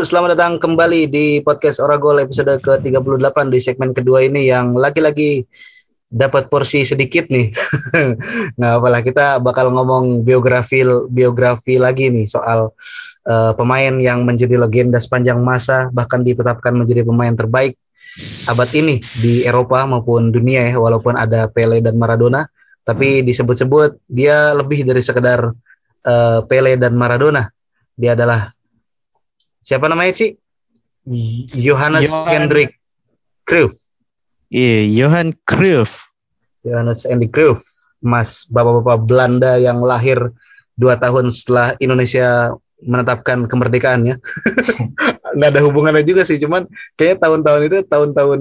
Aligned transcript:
Selamat 0.00 0.32
datang 0.32 0.56
kembali 0.56 1.12
di 1.12 1.44
podcast 1.44 1.76
Oragol 1.76 2.24
episode 2.24 2.56
ke-38 2.64 3.36
di 3.52 3.60
segmen 3.60 3.92
kedua 3.92 4.24
ini 4.24 4.48
yang 4.48 4.72
lagi-lagi 4.72 5.44
dapat 6.08 6.48
porsi 6.48 6.88
sedikit 6.88 7.28
nih. 7.28 7.52
nah, 8.60 8.80
apalah 8.80 9.04
kita 9.04 9.36
bakal 9.44 9.68
ngomong 9.68 10.24
biografi 10.24 10.88
biografi 11.12 11.76
lagi 11.76 12.08
nih 12.08 12.24
soal 12.24 12.72
uh, 13.28 13.52
pemain 13.52 13.92
yang 14.00 14.24
menjadi 14.24 14.56
legenda 14.56 14.96
sepanjang 14.96 15.36
masa 15.36 15.92
bahkan 15.92 16.24
ditetapkan 16.24 16.72
menjadi 16.72 17.04
pemain 17.04 17.36
terbaik 17.36 17.76
abad 18.48 18.72
ini 18.72 19.04
di 19.20 19.44
Eropa 19.44 19.84
maupun 19.84 20.32
dunia 20.32 20.64
ya 20.64 20.80
walaupun 20.80 21.12
ada 21.12 21.44
Pele 21.52 21.84
dan 21.84 22.00
Maradona 22.00 22.48
tapi 22.88 23.20
disebut-sebut 23.20 24.00
dia 24.08 24.56
lebih 24.56 24.80
dari 24.80 25.04
sekedar 25.04 25.52
uh, 26.08 26.40
Pele 26.48 26.80
dan 26.80 26.96
Maradona. 26.96 27.52
Dia 28.00 28.16
adalah 28.16 28.48
siapa 29.60 29.86
namanya 29.86 30.12
sih? 30.12 30.36
Johannes 31.56 32.08
Johan- 32.08 32.28
Hendrik 32.28 32.70
Cruyff. 33.44 33.74
Iya, 34.50 35.06
Johan 35.06 35.32
Cruyff. 35.46 36.10
Johannes 36.60 37.06
Hendrik 37.06 37.32
Cruyff, 37.32 37.62
Mas 38.02 38.44
bapak-bapak 38.46 39.06
Belanda 39.06 39.56
yang 39.56 39.80
lahir 39.80 40.18
dua 40.76 40.96
tahun 40.96 41.32
setelah 41.32 41.72
Indonesia 41.78 42.52
menetapkan 42.80 43.44
kemerdekaannya. 43.48 44.20
Nggak 45.36 45.50
ada 45.56 45.60
hubungannya 45.64 46.04
juga 46.04 46.24
sih, 46.24 46.40
cuman 46.40 46.66
kayaknya 46.96 47.16
tahun-tahun 47.22 47.62
itu 47.68 47.78
tahun-tahun 47.86 48.40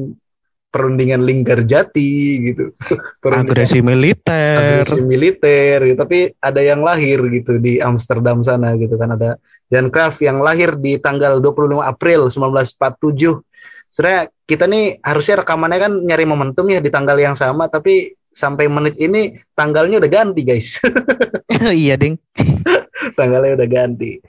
perundingan 0.69 1.25
lingkar 1.25 1.65
jati 1.65 2.39
gitu. 2.53 2.73
Perundingan 3.21 3.49
Agresi 3.49 3.79
militer. 3.81 4.85
agresi 4.85 5.01
militer 5.01 5.77
gitu. 5.89 5.97
tapi 5.97 6.19
ada 6.37 6.61
yang 6.61 6.85
lahir 6.85 7.19
gitu 7.29 7.57
di 7.57 7.81
Amsterdam 7.81 8.45
sana 8.45 8.77
gitu 8.77 8.95
kan 8.95 9.17
ada 9.17 9.41
Jan 9.69 9.89
Cruyff 9.93 10.17
yang 10.21 10.41
lahir 10.41 10.77
di 10.77 10.97
tanggal 10.97 11.37
25 11.41 11.81
April 11.81 12.29
1947 12.29 13.41
sebenarnya 13.89 14.23
kita 14.45 14.65
nih 14.69 15.01
harusnya 15.01 15.45
rekamannya 15.45 15.79
kan 15.81 15.93
nyari 16.05 16.25
momentum 16.25 16.65
ya 16.69 16.81
di 16.81 16.89
tanggal 16.93 17.17
yang 17.17 17.33
sama 17.33 17.69
tapi 17.69 18.13
sampai 18.29 18.69
menit 18.69 18.95
ini 19.01 19.41
tanggalnya 19.57 19.97
udah 19.97 20.09
ganti 20.09 20.41
guys 20.45 20.77
iya, 21.73 21.97
Ding. 21.97 22.17
tanggalnya 23.19 23.57
udah 23.57 23.69
ganti 23.69 24.21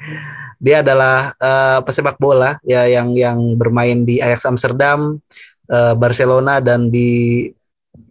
dia 0.60 0.84
adalah 0.84 1.32
eh, 1.36 1.78
pesepak 1.84 2.16
bola 2.20 2.60
ya 2.64 2.84
yang 2.88 3.12
yang 3.16 3.38
bermain 3.56 4.04
di 4.04 4.20
Ajax 4.20 4.44
Amsterdam 4.48 5.20
eh, 5.70 5.94
Barcelona 5.94 6.58
dan 6.58 6.90
di 6.90 7.46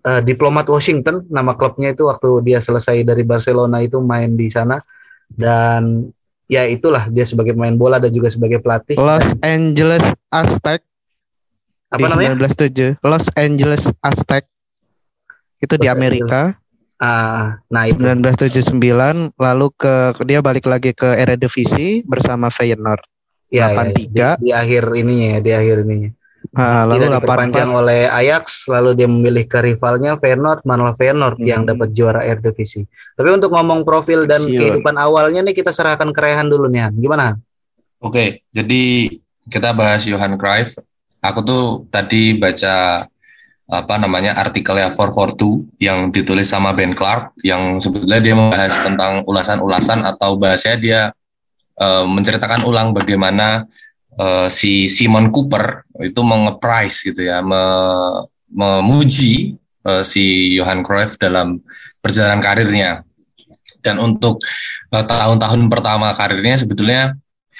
eh, 0.07 0.21
Diplomat 0.23 0.71
Washington 0.71 1.27
nama 1.27 1.53
klubnya 1.59 1.91
itu 1.91 2.07
waktu 2.07 2.41
dia 2.47 2.63
selesai 2.63 3.03
dari 3.03 3.27
Barcelona 3.27 3.83
itu 3.83 3.99
main 3.99 4.33
di 4.39 4.47
sana 4.47 4.79
dan 5.29 6.07
ya 6.49 6.65
itulah 6.65 7.11
dia 7.11 7.27
sebagai 7.27 7.53
pemain 7.53 7.75
bola 7.75 8.01
dan 8.01 8.09
juga 8.09 8.31
sebagai 8.31 8.57
pelatih 8.63 8.97
Los 8.97 9.37
Angeles 9.43 10.15
Aztec 10.33 10.81
apa 11.89 11.97
di 11.97 12.03
namanya 12.05 12.45
1907. 12.53 13.01
Los 13.01 13.25
Angeles 13.33 13.83
Aztec. 13.99 14.45
Itu 15.57 15.75
di 15.75 15.89
Los 15.89 15.95
Amerika. 15.97 16.41
ah 16.99 17.55
nah 17.71 17.87
itu 17.87 17.95
1979 17.95 19.31
lalu 19.39 19.67
ke 19.71 20.19
dia 20.27 20.43
balik 20.43 20.67
lagi 20.67 20.91
ke 20.91 21.15
Eredivisie 21.15 22.03
bersama 22.03 22.51
Feyenoord. 22.51 22.99
ya, 23.47 23.71
ya, 23.71 23.87
83. 23.87 23.95
di, 23.95 24.03
di 24.43 24.51
akhir 24.51 24.83
ininya 24.99 25.27
ya 25.31 25.39
di 25.39 25.51
akhir 25.55 25.75
ininya 25.87 26.11
Ah, 26.49 26.81
lalu 26.81 27.05
tidak 27.05 27.21
diperpanjang 27.21 27.69
84 27.69 27.77
oleh 27.77 28.01
Ajax 28.09 28.43
lalu 28.65 28.89
dia 28.97 29.05
memilih 29.05 29.45
ke 29.45 29.59
rivalnya 29.61 30.17
Feyenoord 30.17 30.65
malah 30.65 30.97
Feyenoord 30.97 31.37
Hmm. 31.37 31.45
yang 31.45 31.61
dapat 31.61 31.93
juara 31.93 32.25
Eredivisie 32.25 32.89
tapi 33.13 33.29
untuk 33.29 33.53
ngomong 33.53 33.85
profil 33.85 34.25
dan 34.25 34.41
Siun. 34.41 34.57
kehidupan 34.57 34.97
awalnya 34.97 35.45
nih 35.45 35.53
kita 35.53 35.69
serahkan 35.69 36.09
ke 36.09 36.17
Rehan 36.17 36.49
dulu 36.49 36.65
nih 36.65 36.89
Han. 36.89 36.93
gimana? 36.97 37.37
Oke, 37.99 38.41
jadi 38.49 39.11
kita 39.45 39.75
bahas 39.75 40.07
Johan 40.07 40.39
Cruyff. 40.39 40.79
Aku 41.19 41.43
tuh 41.43 41.63
tadi 41.91 42.31
baca 42.33 43.03
apa 43.69 43.95
namanya 44.01 44.33
artikelnya 44.33 44.89
442 44.89 45.77
yang 45.77 46.09
ditulis 46.09 46.47
sama 46.47 46.73
Ben 46.73 46.95
Clark 46.95 47.37
yang 47.45 47.77
sebetulnya 47.77 48.17
dia 48.17 48.33
membahas 48.33 48.73
tentang 48.81 49.21
ulasan-ulasan 49.27 50.01
atau 50.01 50.33
bahasanya 50.33 50.77
dia 50.79 51.01
eh, 51.77 52.05
menceritakan 52.07 52.65
ulang 52.65 52.89
bagaimana 52.89 53.69
eh, 54.17 54.47
si 54.49 54.87
Simon 54.89 55.29
Cooper 55.29 55.85
itu 56.01 56.21
mengeprise 56.23 57.05
gitu 57.05 57.27
ya, 57.27 57.43
me- 57.43 58.25
memuji 58.49 59.59
eh, 59.85 60.03
si 60.07 60.55
Johan 60.57 60.81
Cruyff 60.81 61.19
dalam 61.21 61.61
perjalanan 62.01 62.41
karirnya. 62.41 63.05
Dan 63.79 64.01
untuk 64.01 64.41
eh, 64.91 65.05
tahun-tahun 65.05 65.69
pertama 65.69 66.11
karirnya 66.17 66.57
sebetulnya 66.57 67.13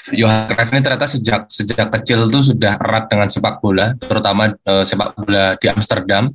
Johan 0.09 0.49
Cruyff 0.49 0.71
ini 0.73 0.81
ternyata 0.81 1.05
sejak 1.05 1.45
sejak 1.51 1.87
kecil 1.99 2.25
tuh 2.31 2.41
sudah 2.41 2.79
erat 2.81 3.05
dengan 3.11 3.29
sepak 3.29 3.61
bola, 3.61 3.93
terutama 3.99 4.49
eh, 4.49 4.83
sepak 4.87 5.13
bola 5.13 5.53
di 5.59 5.67
Amsterdam 5.69 6.33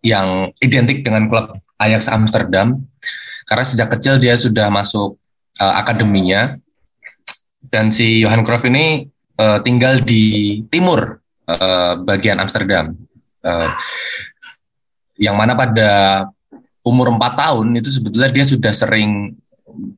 yang 0.00 0.50
identik 0.62 1.02
dengan 1.02 1.26
klub 1.28 1.58
Ajax 1.76 2.08
Amsterdam. 2.08 2.80
Karena 3.42 3.64
sejak 3.66 3.90
kecil 3.98 4.22
dia 4.22 4.38
sudah 4.38 4.70
masuk 4.70 5.18
eh, 5.58 5.74
akademinya 5.76 6.56
dan 7.68 7.94
si 7.94 8.22
Johan 8.22 8.42
Cruyff 8.42 8.66
ini 8.66 9.06
eh, 9.38 9.58
tinggal 9.62 10.02
di 10.02 10.58
timur 10.66 11.20
eh, 11.46 11.94
bagian 12.02 12.42
Amsterdam. 12.42 12.94
Eh, 13.42 13.70
yang 15.20 15.38
mana 15.38 15.54
pada 15.54 16.24
umur 16.82 17.14
4 17.14 17.38
tahun 17.38 17.66
itu 17.78 17.88
sebetulnya 17.90 18.30
dia 18.30 18.42
sudah 18.42 18.72
sering 18.74 19.38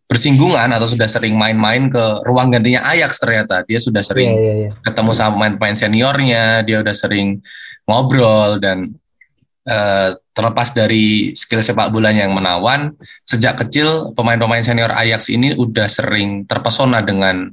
bersinggungan 0.05 0.71
atau 0.71 0.87
sudah 0.87 1.09
sering 1.09 1.35
main-main 1.35 1.91
ke 1.91 2.05
ruang 2.23 2.53
gantinya 2.53 2.87
Ajax 2.93 3.19
ternyata 3.19 3.67
dia 3.67 3.81
sudah 3.83 4.05
sering 4.05 4.31
Iya, 4.31 4.39
iya, 4.39 4.55
iya. 4.55 4.71
ketemu 4.85 5.11
sama 5.17 5.31
pemain-pemain 5.35 5.77
seniornya 5.77 6.63
dia 6.63 6.79
udah 6.85 6.95
sering 6.95 7.43
ngobrol 7.89 8.63
dan 8.63 8.95
eh, 9.65 10.11
terlepas 10.35 10.75
dari 10.75 11.33
skill 11.33 11.63
sepak 11.65 11.89
bolanya 11.89 12.27
yang 12.29 12.35
menawan 12.37 12.93
sejak 13.25 13.57
kecil 13.65 14.13
pemain-pemain 14.13 14.61
senior 14.61 14.93
Ajax 14.93 15.31
ini 15.33 15.55
udah 15.57 15.89
sering 15.89 16.45
terpesona 16.45 17.01
dengan 17.01 17.49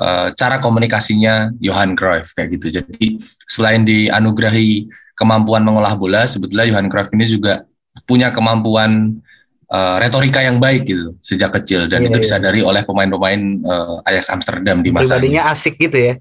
eh, 0.00 0.28
cara 0.34 0.58
komunikasinya 0.58 1.52
Johan 1.60 1.92
Cruyff 1.98 2.32
kayak 2.32 2.58
gitu. 2.58 2.80
Jadi 2.80 3.18
selain 3.44 3.84
dianugerahi 3.84 4.88
kemampuan 5.14 5.62
mengolah 5.62 5.94
bola 5.94 6.26
sebetulnya 6.26 6.66
Johan 6.66 6.90
Cruyff 6.90 7.14
ini 7.14 7.26
juga 7.28 7.62
punya 8.08 8.34
kemampuan 8.34 9.22
eh, 9.70 9.96
retorika 10.02 10.42
yang 10.42 10.58
baik 10.58 10.82
gitu 10.86 11.14
sejak 11.22 11.54
kecil 11.60 11.86
dan 11.86 12.02
Iya, 12.02 12.10
itu 12.10 12.18
iya. 12.18 12.24
disadari 12.26 12.60
oleh 12.62 12.82
pemain-pemain 12.82 13.40
eh, 13.62 14.08
Ajax 14.10 14.32
Amsterdam 14.34 14.82
di 14.82 14.90
masa 14.90 15.18
pribadinya 15.18 15.50
asik 15.54 15.78
gitu 15.78 15.98
ya. 15.98 16.14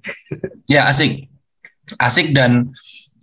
Ya 0.69 0.81
asik, 0.89 1.29
asik 1.97 2.33
dan 2.33 2.73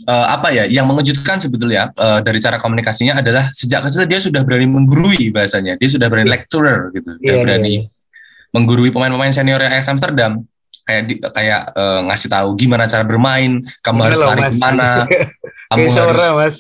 eh, 0.05 0.27
apa 0.31 0.49
ya? 0.51 0.65
Yang 0.65 0.87
mengejutkan 0.87 1.37
sebetulnya 1.37 1.91
eh, 1.93 2.21
dari 2.21 2.39
cara 2.39 2.57
komunikasinya 2.57 3.19
adalah 3.19 3.49
sejak 3.51 3.85
kecil 3.85 4.05
dia 4.05 4.21
sudah 4.21 4.41
berani 4.41 4.67
menggurui 4.67 5.29
bahasanya, 5.29 5.77
dia 5.77 5.89
sudah 5.89 6.09
berani 6.09 6.29
lecturer 6.29 6.89
gitu, 6.93 7.17
dia 7.19 7.37
Iya, 7.37 7.43
berani 7.43 7.69
iya, 7.69 7.81
iya. 7.85 8.51
menggurui 8.51 8.91
pemain-pemain 8.91 9.31
senior 9.31 9.61
Ajax 9.61 9.87
Amsterdam 9.89 10.43
kayak 10.83 11.03
di- 11.07 11.21
kayak 11.23 11.71
eh, 11.71 12.01
ngasih 12.09 12.29
tahu 12.29 12.49
gimana 12.55 12.85
cara 12.85 13.05
bermain, 13.05 13.63
kamu 13.81 13.97
Ini 13.97 14.05
harus 14.11 14.21
lari 14.21 14.41
Mas. 14.41 14.51
ke 14.51 14.59
mana, 14.59 14.91
kamu 15.71 15.87
harus 15.93 16.25
mas 16.35 16.57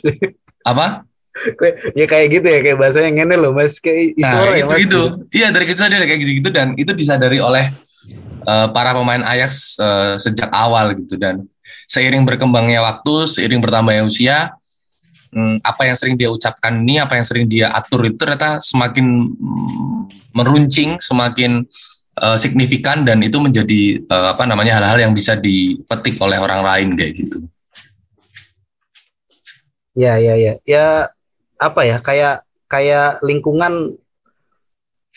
apa? 0.62 0.86
ya 1.94 2.04
kayak 2.04 2.26
gitu 2.36 2.46
ya 2.46 2.60
kayak 2.60 2.76
bahasanya 2.76 3.10
ngene 3.16 3.36
loh 3.38 3.54
mas 3.54 3.78
kayak 3.78 4.12
Nah 4.18 4.50
ya 4.50 4.60
itu 4.60 4.66
mas 4.66 4.80
itu, 4.82 5.02
iya 5.32 5.48
dari 5.48 5.64
kecil 5.64 5.86
dia 5.88 6.02
kayak 6.02 6.20
gitu-gitu 6.20 6.50
dan 6.52 6.74
itu 6.74 6.90
disadari 6.92 7.38
oleh 7.38 7.70
eh, 8.44 8.66
para 8.70 8.92
pemain 8.92 9.22
Ajax 9.24 9.78
eh, 9.78 10.14
sejak 10.20 10.50
awal 10.50 10.92
gitu 10.98 11.16
dan 11.16 11.46
seiring 11.86 12.22
berkembangnya 12.22 12.80
waktu, 12.82 13.26
seiring 13.26 13.60
bertambahnya 13.60 14.02
usia, 14.06 14.54
hmm, 15.34 15.62
apa 15.62 15.82
yang 15.90 15.96
sering 15.96 16.14
dia 16.18 16.30
ucapkan 16.30 16.82
ini, 16.82 16.98
apa 16.98 17.18
yang 17.18 17.26
sering 17.26 17.46
dia 17.46 17.70
atur 17.74 18.06
itu 18.06 18.18
ternyata 18.18 18.58
semakin 18.62 19.30
mm, 19.30 19.98
meruncing, 20.34 20.98
semakin 20.98 21.64
eh, 22.20 22.38
signifikan 22.38 23.02
dan 23.02 23.22
itu 23.22 23.38
menjadi 23.38 24.02
eh, 24.02 24.28
apa 24.34 24.44
namanya 24.46 24.78
hal-hal 24.82 25.10
yang 25.10 25.12
bisa 25.14 25.38
dipetik 25.38 26.18
oleh 26.22 26.38
orang 26.38 26.62
lain 26.62 26.88
kayak 26.98 27.12
gitu. 27.16 27.38
Ya, 29.98 30.16
ya, 30.22 30.38
ya. 30.38 30.54
Ya 30.62 30.86
apa 31.58 31.82
ya? 31.82 31.98
Kayak 31.98 32.46
kayak 32.70 33.18
lingkungan 33.26 33.98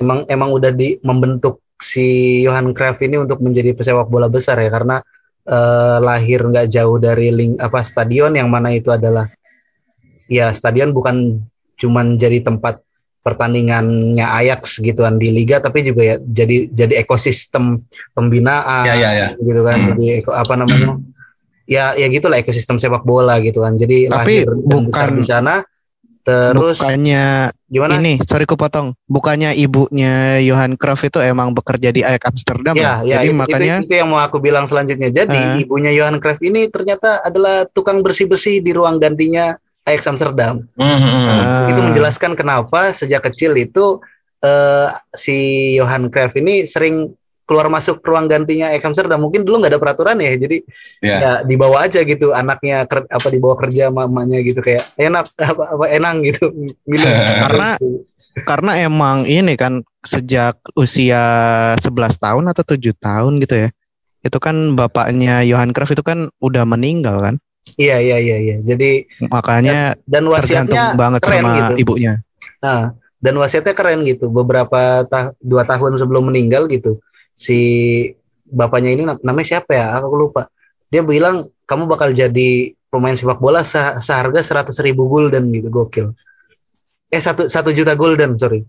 emang 0.01 0.25
emang 0.25 0.50
udah 0.57 0.73
di 0.73 0.97
membentuk 1.05 1.61
si 1.77 2.41
Johan 2.41 2.73
Cruyff 2.73 2.97
ini 3.03 3.21
untuk 3.21 3.44
menjadi 3.44 3.75
pesepak 3.77 4.09
bola 4.09 4.31
besar 4.31 4.57
ya 4.57 4.71
karena 4.73 5.03
eh, 5.45 5.97
lahir 5.99 6.39
nggak 6.41 6.67
jauh 6.67 6.97
dari 6.97 7.27
ling 7.29 7.53
apa 7.57 7.81
stadion 7.81 8.31
yang 8.31 8.47
mana 8.47 8.71
itu 8.71 8.89
adalah 8.89 9.27
ya 10.25 10.49
stadion 10.49 10.89
bukan 10.89 11.43
cuman 11.75 12.15
jadi 12.15 12.39
tempat 12.41 12.79
pertandingannya 13.23 14.23
Ajax 14.23 14.77
gituan 14.77 15.15
di 15.15 15.31
liga 15.31 15.57
tapi 15.57 15.81
juga 15.81 16.03
ya 16.05 16.15
jadi 16.17 16.67
jadi 16.69 16.93
ekosistem 16.99 17.79
pembinaan 18.11 18.83
Ya 18.83 18.93
ya 18.93 19.09
ya. 19.11 19.27
gitu 19.33 19.61
kan 19.61 19.77
Hmm. 19.79 19.89
jadi 19.95 20.05
apa 20.25 20.53
namanya 20.53 20.89
ya 21.63 21.91
ya 21.93 22.07
gitulah 22.07 22.37
ekosistem 22.37 22.75
sepak 22.75 23.01
bola 23.01 23.39
gitu 23.39 23.59
kan 23.59 23.73
jadi 23.73 24.07
Tapi 24.07 24.43
lahir 24.43 24.47
bukan- 24.59 25.15
di 25.15 25.23
sana 25.23 25.63
Terus 26.23 26.79
bukannya 26.79 27.51
gimana? 27.67 27.99
ini, 27.99 28.15
sorry 28.23 28.47
ku 28.47 28.55
potong. 28.55 28.95
Bukannya 29.05 29.51
ibunya 29.59 30.39
Johan 30.39 30.79
Cruyff 30.79 31.03
itu 31.03 31.19
emang 31.19 31.51
bekerja 31.51 31.91
di 31.91 31.99
Ajax 31.99 32.31
Amsterdam 32.31 32.75
Ya, 32.79 33.03
ya? 33.03 33.03
ya 33.03 33.15
Jadi 33.19 33.27
itu, 33.27 33.35
makanya 33.35 33.75
itu, 33.83 33.85
itu 33.91 33.93
yang 33.99 34.07
mau 34.07 34.23
aku 34.23 34.39
bilang 34.39 34.63
selanjutnya. 34.63 35.11
Jadi 35.11 35.35
Eh. 35.35 35.63
ibunya 35.67 35.91
Johan 35.91 36.23
Cruyff 36.23 36.39
ini 36.39 36.71
ternyata 36.71 37.19
adalah 37.19 37.67
tukang 37.67 37.99
bersih-bersih 37.99 38.63
di 38.63 38.71
ruang 38.71 39.03
gantinya 39.03 39.59
Ajax 39.83 40.07
Amsterdam. 40.07 40.63
Mhm. 40.79 41.27
Ah, 41.27 41.67
Itu 41.67 41.79
menjelaskan 41.83 42.39
kenapa 42.39 42.95
sejak 42.95 43.27
kecil 43.27 43.51
itu 43.59 43.99
eh, 44.39 44.87
si 45.11 45.35
Johan 45.75 46.07
Cruyff 46.07 46.35
ini 46.35 46.63
sering 46.63 47.11
keluar 47.43 47.67
masuk 47.67 47.99
ruang 47.99 48.25
gantinya 48.25 48.71
Ajax 48.71 48.83
Amsterdam. 48.85 49.19
Mungkin 49.19 49.43
dulu 49.43 49.59
nggak 49.59 49.71
ada 49.75 49.81
peraturan 49.81 50.17
ya, 50.17 50.33
jadi 50.35 50.57
Ya. 50.99 51.17
ya 51.19 51.31
dibawa 51.43 51.83
aja 51.83 51.99
gitu 52.01 52.31
anaknya 52.31 52.83
ker- 52.83 53.05
apa 53.05 53.27
dibawa 53.27 53.55
kerja 53.55 53.87
mamanya 53.87 54.39
gitu 54.39 54.59
kayak 54.59 54.83
enak 54.95 55.27
apa, 55.51 55.63
apa 55.75 55.85
enang 55.87 56.23
gitu 56.23 56.47
minum. 56.89 57.07
Karena- 57.43 57.79
karena 58.33 58.71
emang 58.81 59.29
ini 59.29 59.53
kan 59.53 59.85
sejak 60.01 60.57
usia 60.73 61.21
11 61.77 61.85
tahun 62.17 62.43
atau 62.49 62.63
tujuh 62.65 62.97
tahun 62.97 63.37
gitu 63.37 63.55
ya. 63.55 63.69
Itu 64.19 64.39
kan 64.39 64.73
bapaknya 64.73 65.43
Johan 65.43 65.69
Cruyff 65.69 65.91
itu 65.91 66.01
kan 66.01 66.31
udah 66.39 66.63
meninggal 66.63 67.19
kan. 67.19 67.35
iya 67.75 67.95
iya 67.95 68.17
iya 68.17 68.37
iya. 68.39 68.55
Jadi 68.59 69.07
Makanya 69.27 69.95
dan 70.03 70.25
tergantung 70.25 70.75
wasiatnya 70.75 70.83
banget 70.95 71.21
keren 71.21 71.39
sama 71.39 71.51
gitu. 71.55 71.73
ibunya. 71.79 72.13
Nah, 72.59 72.81
dan 73.19 73.33
wasiatnya 73.37 73.71
keren 73.71 74.01
gitu. 74.03 74.27
Beberapa 74.27 74.81
ta- 75.05 75.31
dua 75.37 75.63
tahun 75.63 75.95
sebelum 75.95 76.27
meninggal 76.27 76.67
gitu, 76.67 76.99
si 77.33 77.59
bapaknya 78.47 78.94
ini 78.94 79.03
nam- 79.06 79.21
namanya 79.25 79.57
siapa 79.57 79.71
ya? 79.74 79.97
Aku 80.00 80.13
lupa. 80.13 80.47
Dia 80.94 81.01
bilang 81.01 81.50
kamu 81.65 81.89
bakal 81.89 82.13
jadi 82.13 82.74
pemain 82.94 83.18
sepak 83.18 83.41
bola 83.41 83.65
se- 83.65 83.97
seharga 84.06 84.45
seratus 84.45 84.77
ribu 84.85 85.09
gulden 85.09 85.50
gitu, 85.50 85.68
gokil. 85.74 86.13
Eh 87.09 87.21
satu 87.21 87.50
satu 87.50 87.74
juta 87.74 87.97
gulden, 87.97 88.38
sorry. 88.38 88.62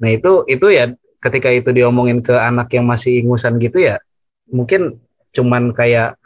Nah 0.00 0.10
itu 0.10 0.44
itu 0.48 0.66
ya 0.72 0.88
ketika 1.22 1.52
itu 1.52 1.70
diomongin 1.70 2.24
ke 2.24 2.34
anak 2.34 2.72
yang 2.74 2.88
masih 2.88 3.22
ingusan 3.22 3.60
gitu 3.62 3.78
ya, 3.78 4.00
mungkin 4.50 4.98
cuman 5.30 5.70
kayak 5.76 6.16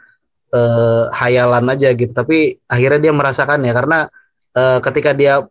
eh, 0.55 1.03
hayalan 1.11 1.67
aja 1.75 1.91
gitu. 1.93 2.11
Tapi 2.15 2.57
akhirnya 2.71 3.11
dia 3.11 3.13
merasakan 3.13 3.67
ya 3.67 3.75
karena 3.75 4.07
eh, 4.55 4.79
ketika 4.81 5.11
dia 5.11 5.43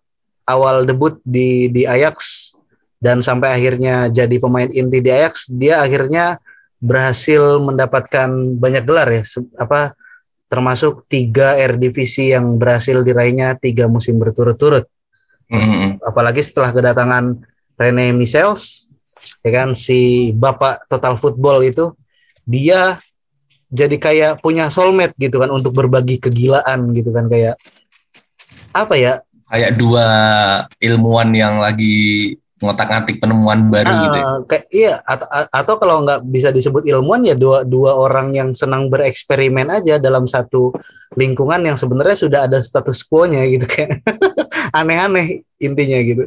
awal 0.49 0.89
debut 0.89 1.21
di 1.23 1.69
di 1.69 1.85
Ajax 1.85 2.51
dan 2.97 3.21
sampai 3.21 3.53
akhirnya 3.53 4.09
jadi 4.09 4.37
pemain 4.41 4.69
inti 4.69 4.99
di 5.05 5.11
Ajax, 5.13 5.53
dia 5.53 5.85
akhirnya 5.85 6.41
berhasil 6.81 7.61
mendapatkan 7.61 8.29
banyak 8.57 8.85
gelar 8.85 9.09
ya, 9.13 9.23
apa 9.57 9.97
termasuk 10.47 11.05
tiga 11.11 11.59
Eredivisie 11.59 12.37
yang 12.37 12.57
berhasil 12.57 13.03
diraihnya 13.03 13.59
tiga 13.59 13.91
musim 13.91 14.17
berturut-turut. 14.17 14.87
Mhm. 15.51 16.03
Apalagi 16.03 16.43
setelah 16.43 16.71
kedatangan 16.71 17.43
Rene 17.77 18.15
Michels, 18.15 18.87
ya 19.43 19.51
kan 19.63 19.75
si 19.75 20.31
bapak 20.33 20.87
total 20.87 21.19
football 21.19 21.67
itu, 21.67 21.93
dia 22.47 23.03
jadi 23.67 23.97
kayak 23.99 24.33
punya 24.41 24.71
soulmate 24.71 25.19
gitu 25.19 25.43
kan 25.43 25.51
untuk 25.51 25.75
berbagi 25.75 26.23
kegilaan 26.23 26.95
gitu 26.95 27.11
kan 27.11 27.27
kayak 27.27 27.59
apa 28.71 28.95
ya 28.95 29.15
Kayak 29.47 29.79
dua 29.79 30.07
ilmuwan 30.83 31.31
yang 31.31 31.63
lagi 31.63 32.35
ngotak-ngatik 32.56 33.20
penemuan 33.20 33.69
baru 33.69 33.93
gitu. 33.93 34.17
ya. 34.17 34.25
Kayak 34.49 34.64
iya 34.73 34.94
atau, 35.05 35.29
atau 35.53 35.75
kalau 35.76 35.97
nggak 36.08 36.20
bisa 36.25 36.49
disebut 36.49 36.88
ilmuwan 36.88 37.20
ya 37.29 37.37
dua 37.37 37.69
dua 37.69 37.93
orang 37.93 38.32
yang 38.32 38.49
senang 38.56 38.88
bereksperimen 38.88 39.69
aja 39.69 40.00
dalam 40.00 40.25
satu 40.25 40.73
lingkungan 41.20 41.61
yang 41.61 41.76
sebenarnya 41.76 42.17
sudah 42.17 42.41
ada 42.49 42.58
status 42.64 43.05
quo-nya 43.05 43.44
gitu 43.44 43.69
kayak 43.73 44.00
aneh-aneh 44.73 45.44
intinya 45.61 45.99
gitu 46.00 46.25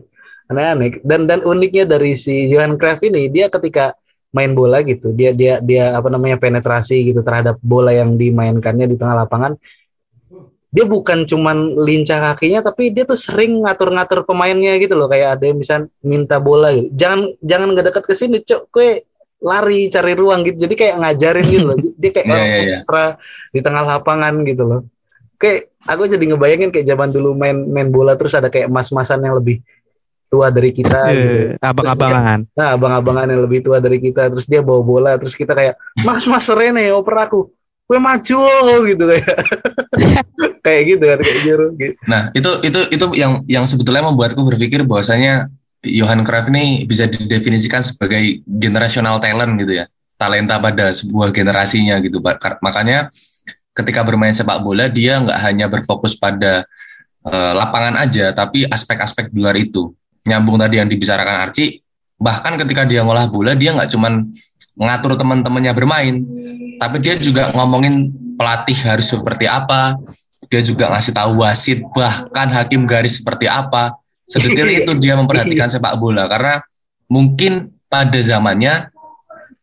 aneh-aneh 0.50 1.02
dan 1.02 1.26
dan 1.26 1.42
uniknya 1.42 1.90
dari 1.90 2.14
si 2.14 2.46
Johan 2.46 2.78
Cruyff 2.78 3.02
ini 3.02 3.26
dia 3.34 3.50
ketika 3.50 3.98
main 4.30 4.54
bola 4.54 4.86
gitu 4.86 5.10
dia 5.10 5.34
dia 5.34 5.58
dia 5.58 5.98
apa 5.98 6.14
namanya 6.14 6.38
penetrasi 6.38 7.10
gitu 7.10 7.26
terhadap 7.26 7.58
bola 7.66 7.90
yang 7.90 8.14
dimainkannya 8.14 8.86
di 8.86 8.96
tengah 9.02 9.26
lapangan 9.26 9.58
dia 10.70 10.86
bukan 10.86 11.26
cuman 11.26 11.74
lincah 11.82 12.34
kakinya 12.34 12.62
tapi 12.62 12.94
dia 12.94 13.02
tuh 13.02 13.18
sering 13.18 13.66
ngatur-ngatur 13.66 14.22
pemainnya 14.22 14.78
gitu 14.78 14.94
loh 14.94 15.10
kayak 15.10 15.42
ada 15.42 15.50
yang 15.50 15.58
bisa 15.58 15.82
minta 16.06 16.38
bola 16.38 16.70
gitu. 16.70 16.94
jangan 16.94 17.20
jangan 17.42 17.68
nggak 17.74 17.86
dekat 17.90 18.04
ke 18.06 18.14
sini 18.14 18.38
cok 18.46 18.62
kue 18.70 18.90
lari 19.42 19.90
cari 19.90 20.14
ruang 20.14 20.46
gitu 20.46 20.70
jadi 20.70 20.76
kayak 20.78 20.96
ngajarin 21.02 21.46
gitu 21.50 21.66
loh 21.74 21.78
dia 21.98 22.12
kayak 22.14 22.26
Iya, 22.30 22.34
orang 22.34 22.46
iya, 22.46 22.60
iya. 22.62 22.78
ekstra 22.86 23.04
di 23.50 23.60
tengah 23.66 23.84
lapangan 23.88 24.34
gitu 24.46 24.64
loh 24.68 24.82
kayak 25.42 25.74
aku 25.90 26.06
jadi 26.06 26.26
ngebayangin 26.36 26.70
kayak 26.70 26.86
zaman 26.86 27.10
dulu 27.10 27.34
main 27.34 27.58
main 27.66 27.90
bola 27.90 28.14
terus 28.14 28.38
ada 28.38 28.52
kayak 28.54 28.70
mas-masan 28.70 29.26
yang 29.26 29.42
lebih 29.42 29.66
tua 30.30 30.54
dari 30.54 30.70
kita 30.70 31.10
gitu. 31.10 31.58
Eh, 31.58 31.58
abang-abangan. 31.58 32.46
Nah, 32.54 32.78
abang-abangan 32.78 33.34
yang 33.34 33.42
lebih 33.50 33.66
tua 33.66 33.82
dari 33.82 33.98
kita, 33.98 34.30
terus 34.30 34.46
dia 34.46 34.62
bawa 34.62 34.86
bola, 34.86 35.12
terus 35.18 35.34
kita 35.34 35.58
kayak, 35.58 35.74
Mas, 36.06 36.30
Mas 36.30 36.46
Rene, 36.46 36.94
oper 36.94 37.18
aku, 37.26 37.50
gue 37.90 37.98
maju 37.98 38.42
gitu 38.86 39.04
kayak, 39.10 39.26
kayak 40.62 40.84
gitu 40.96 41.04
kan, 41.08 41.18
kayak 41.20 41.40
gitu. 41.44 41.66
Nah, 42.06 42.22
itu 42.36 42.50
itu 42.66 42.80
itu 42.94 43.06
yang 43.18 43.44
yang 43.50 43.66
sebetulnya 43.66 44.06
membuatku 44.08 44.40
berpikir 44.44 44.84
bahwasanya 44.84 45.50
Johan 45.80 46.28
Cruyff 46.28 46.52
ini 46.52 46.84
bisa 46.84 47.08
didefinisikan 47.08 47.80
sebagai 47.80 48.44
generational 48.46 49.20
talent 49.24 49.56
gitu 49.60 49.84
ya. 49.84 49.86
Talenta 50.20 50.60
pada 50.60 50.92
sebuah 50.92 51.32
generasinya 51.32 51.96
gitu. 52.04 52.20
Makanya 52.60 53.08
ketika 53.72 54.04
bermain 54.04 54.36
sepak 54.36 54.60
bola 54.60 54.92
dia 54.92 55.24
nggak 55.24 55.40
hanya 55.40 55.72
berfokus 55.72 56.20
pada 56.20 56.68
eh, 57.24 57.54
lapangan 57.56 57.96
aja, 58.04 58.36
tapi 58.36 58.68
aspek-aspek 58.68 59.32
di 59.32 59.40
luar 59.40 59.56
itu. 59.56 59.96
Nyambung 60.28 60.60
tadi 60.60 60.84
yang 60.84 60.92
dibicarakan 60.92 61.48
Arci, 61.48 61.80
bahkan 62.20 62.60
ketika 62.60 62.84
dia 62.84 63.08
ngolah 63.08 63.32
bola 63.32 63.56
dia 63.56 63.72
nggak 63.72 63.88
cuman 63.96 64.28
ngatur 64.76 65.16
teman-temannya 65.16 65.72
bermain, 65.72 66.16
tapi 66.80 67.00
dia 67.00 67.16
juga 67.16 67.56
ngomongin 67.56 68.12
pelatih 68.36 68.76
harus 68.88 69.12
seperti 69.12 69.48
apa, 69.48 69.96
dia 70.50 70.60
juga 70.60 70.90
ngasih 70.90 71.14
tahu 71.14 71.32
wasit 71.40 71.80
bahkan 71.90 72.50
hakim 72.50 72.84
garis 72.84 73.18
seperti 73.18 73.46
apa 73.46 73.94
sedetail 74.26 74.66
itu 74.80 74.92
dia 74.98 75.14
memperhatikan 75.14 75.70
sepak 75.70 75.94
bola 75.96 76.26
karena 76.26 76.60
mungkin 77.06 77.70
pada 77.86 78.18
zamannya 78.18 78.90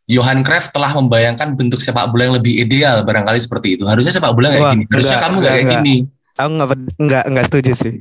Johan 0.06 0.40
Cruyff 0.40 0.70
telah 0.70 0.94
membayangkan 0.94 1.52
bentuk 1.52 1.82
sepak 1.82 2.06
bola 2.06 2.30
yang 2.30 2.36
lebih 2.38 2.54
ideal 2.56 3.02
barangkali 3.02 3.38
seperti 3.38 3.74
itu 3.74 3.84
harusnya 3.84 4.14
sepak 4.14 4.30
bola 4.30 4.48
kayak 4.48 4.62
Wah, 4.62 4.72
gini 4.72 4.84
harusnya 4.86 5.10
enggak, 5.12 5.22
kamu 5.22 5.34
nggak 5.34 5.42
enggak, 5.42 5.50
kayak 5.50 5.66
enggak. 5.66 5.82
gini 5.82 5.96
Aku 6.36 6.50
nggak 6.52 6.68
nggak 7.00 7.24
nggak 7.26 7.46
setuju 7.48 7.72
sih. 7.74 7.94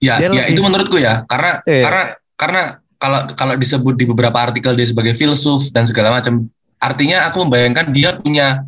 ya 0.00 0.14
Dia 0.16 0.26
ya 0.26 0.28
lebih- 0.28 0.50
itu 0.50 0.60
menurutku 0.60 0.96
ya 0.96 1.22
karena 1.24 1.50
Iya. 1.62 1.82
karena 1.82 2.02
karena 2.34 2.62
kalau 2.96 3.20
kalau 3.32 3.54
disebut 3.54 3.94
di 3.94 4.04
beberapa 4.04 4.38
artikel 4.40 4.72
dia 4.72 4.84
sebagai 4.84 5.12
filsuf 5.12 5.70
dan 5.70 5.84
segala 5.84 6.10
macam 6.10 6.50
artinya 6.76 7.28
aku 7.28 7.44
membayangkan 7.44 7.86
dia 7.88 8.10
punya 8.14 8.64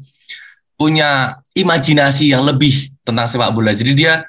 punya 0.75 1.09
imajinasi 1.53 2.31
yang 2.31 2.45
lebih 2.45 2.93
tentang 3.07 3.31
sepak 3.31 3.55
bola. 3.55 3.71
Jadi 3.71 3.95
dia 3.95 4.27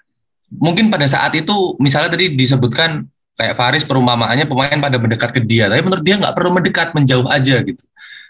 mungkin 0.54 0.94
pada 0.94 1.10
saat 1.10 1.34
itu 1.34 1.76
misalnya 1.82 2.14
tadi 2.14 2.38
disebutkan 2.38 3.04
kayak 3.38 3.54
Faris 3.54 3.84
perumpamaannya 3.86 4.46
pemain 4.46 4.78
pada 4.78 4.98
mendekat 5.02 5.34
ke 5.34 5.42
dia. 5.42 5.68
Tapi 5.68 5.82
menurut 5.82 6.04
dia 6.06 6.16
nggak 6.22 6.34
perlu 6.38 6.50
mendekat 6.54 6.94
menjauh 6.94 7.26
aja 7.30 7.62
gitu. 7.66 7.84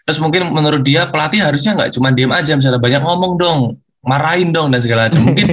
Terus 0.07 0.19
mungkin 0.23 0.47
menurut 0.55 0.83
dia 0.87 1.07
pelatih 1.11 1.43
harusnya 1.43 1.75
nggak 1.75 1.91
cuma 1.95 2.15
diam 2.15 2.31
aja. 2.31 2.55
Misalnya 2.55 2.79
banyak 2.79 3.01
ngomong 3.03 3.33
dong 3.35 3.59
marahin 4.07 4.55
dong 4.55 4.71
dan 4.71 4.79
segala 4.79 5.11
macam. 5.11 5.27
Mungkin 5.27 5.47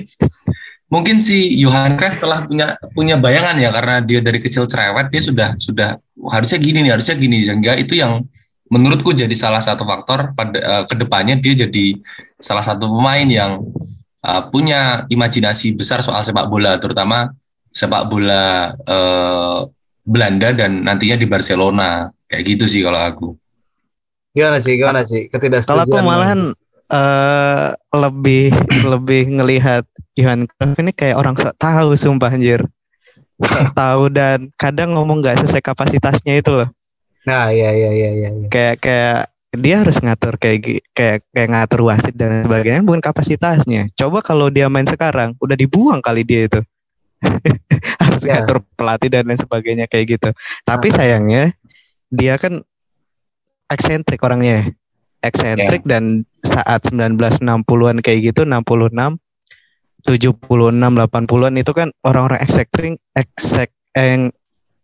mungkin 0.94 1.16
si 1.18 1.58
Johan 1.58 1.98
Cruyff 1.98 2.22
telah 2.22 2.46
punya 2.46 2.78
punya 2.94 3.18
bayangan 3.18 3.58
ya. 3.58 3.70
Karena 3.74 3.98
dia 4.02 4.22
dari 4.22 4.38
kecil 4.42 4.66
cerewet 4.70 5.10
dia 5.10 5.22
sudah 5.22 5.48
sudah 5.58 5.98
harusnya 6.30 6.58
gini 6.62 6.86
nih 6.86 6.92
harusnya 6.94 7.14
gini. 7.18 7.42
Sehingga 7.42 7.74
itu 7.78 7.98
yang 7.98 8.26
menurutku 8.70 9.14
jadi 9.14 9.32
salah 9.38 9.62
satu 9.62 9.86
faktor 9.86 10.34
pada 10.34 10.58
eh, 10.58 10.84
ke 10.90 10.94
depannya 10.98 11.38
dia 11.38 11.54
jadi 11.54 11.94
salah 12.42 12.64
satu 12.64 12.90
pemain 12.90 13.26
yang 13.28 13.62
eh, 14.24 14.42
punya 14.48 15.04
imajinasi 15.12 15.76
besar 15.76 16.00
soal 16.00 16.24
sepak 16.24 16.48
bola 16.48 16.80
terutama 16.80 17.30
sepak 17.70 18.08
bola 18.08 18.72
eh, 18.72 19.58
Belanda 20.04 20.52
dan 20.52 20.84
nantinya 20.84 21.16
di 21.16 21.24
Barcelona 21.28 22.08
kayak 22.28 22.44
gitu 22.44 22.64
sih 22.68 22.84
kalau 22.84 23.00
aku 23.00 23.28
Gimana 24.34 24.58
sih, 24.58 24.74
gimana 24.74 25.06
sih? 25.06 25.30
Ketidaksetujuan. 25.30 25.70
Kalau 25.70 25.82
aku 25.86 25.96
malahan 26.02 26.40
eh 26.90 27.68
lebih 27.94 28.50
lebih 28.92 29.22
ngelihat 29.30 29.86
Johan 30.18 30.50
Cruyff 30.50 30.74
ini 30.82 30.90
kayak 30.90 31.16
orang 31.16 31.38
sok 31.38 31.54
tahu 31.54 31.94
sumpah 31.94 32.34
anjir. 32.34 32.66
Sok 33.38 33.70
tahu 33.78 34.10
dan 34.10 34.50
kadang 34.58 34.98
ngomong 34.98 35.22
nggak 35.22 35.38
sesuai 35.46 35.62
kapasitasnya 35.62 36.34
itu 36.42 36.50
loh. 36.50 36.68
Nah, 37.24 37.54
iya 37.54 37.70
iya 37.72 37.90
iya 37.94 38.10
iya. 38.10 38.30
iya. 38.34 38.48
Kayak 38.50 38.82
kayak 38.82 39.20
dia 39.54 39.80
harus 39.82 39.98
ngatur 40.02 40.36
kayak 40.36 40.84
kayak 40.92 41.18
kayak 41.30 41.48
ngatur 41.50 41.80
wasit 41.86 42.14
dan 42.14 42.44
sebagainya 42.44 42.82
bukan 42.82 43.02
kapasitasnya. 43.02 43.88
Coba 43.94 44.20
kalau 44.20 44.50
dia 44.50 44.66
main 44.68 44.86
sekarang 44.86 45.34
udah 45.38 45.56
dibuang 45.56 46.02
kali 46.02 46.22
dia 46.26 46.46
itu. 46.46 46.60
harus 48.04 48.22
Ya. 48.28 48.40
ngatur 48.44 48.60
pelatih 48.76 49.08
dan 49.08 49.24
lain 49.24 49.40
sebagainya 49.40 49.86
kayak 49.88 50.18
gitu. 50.18 50.28
Tapi 50.62 50.92
sayangnya 50.92 51.56
dia 52.12 52.36
kan 52.36 52.60
eksentrik 53.72 54.20
orangnya. 54.20 54.70
Eksentrik 55.24 55.88
dan 55.88 56.28
saat 56.44 56.84
1960-an 56.92 58.04
kayak 58.04 58.18
gitu 58.28 58.44
66 58.44 59.16
76 60.04 60.36
80-an 60.44 61.54
itu 61.56 61.72
kan 61.72 61.88
orang-orang 62.04 62.44
eksentrik 62.44 63.00
eksek 63.16 63.72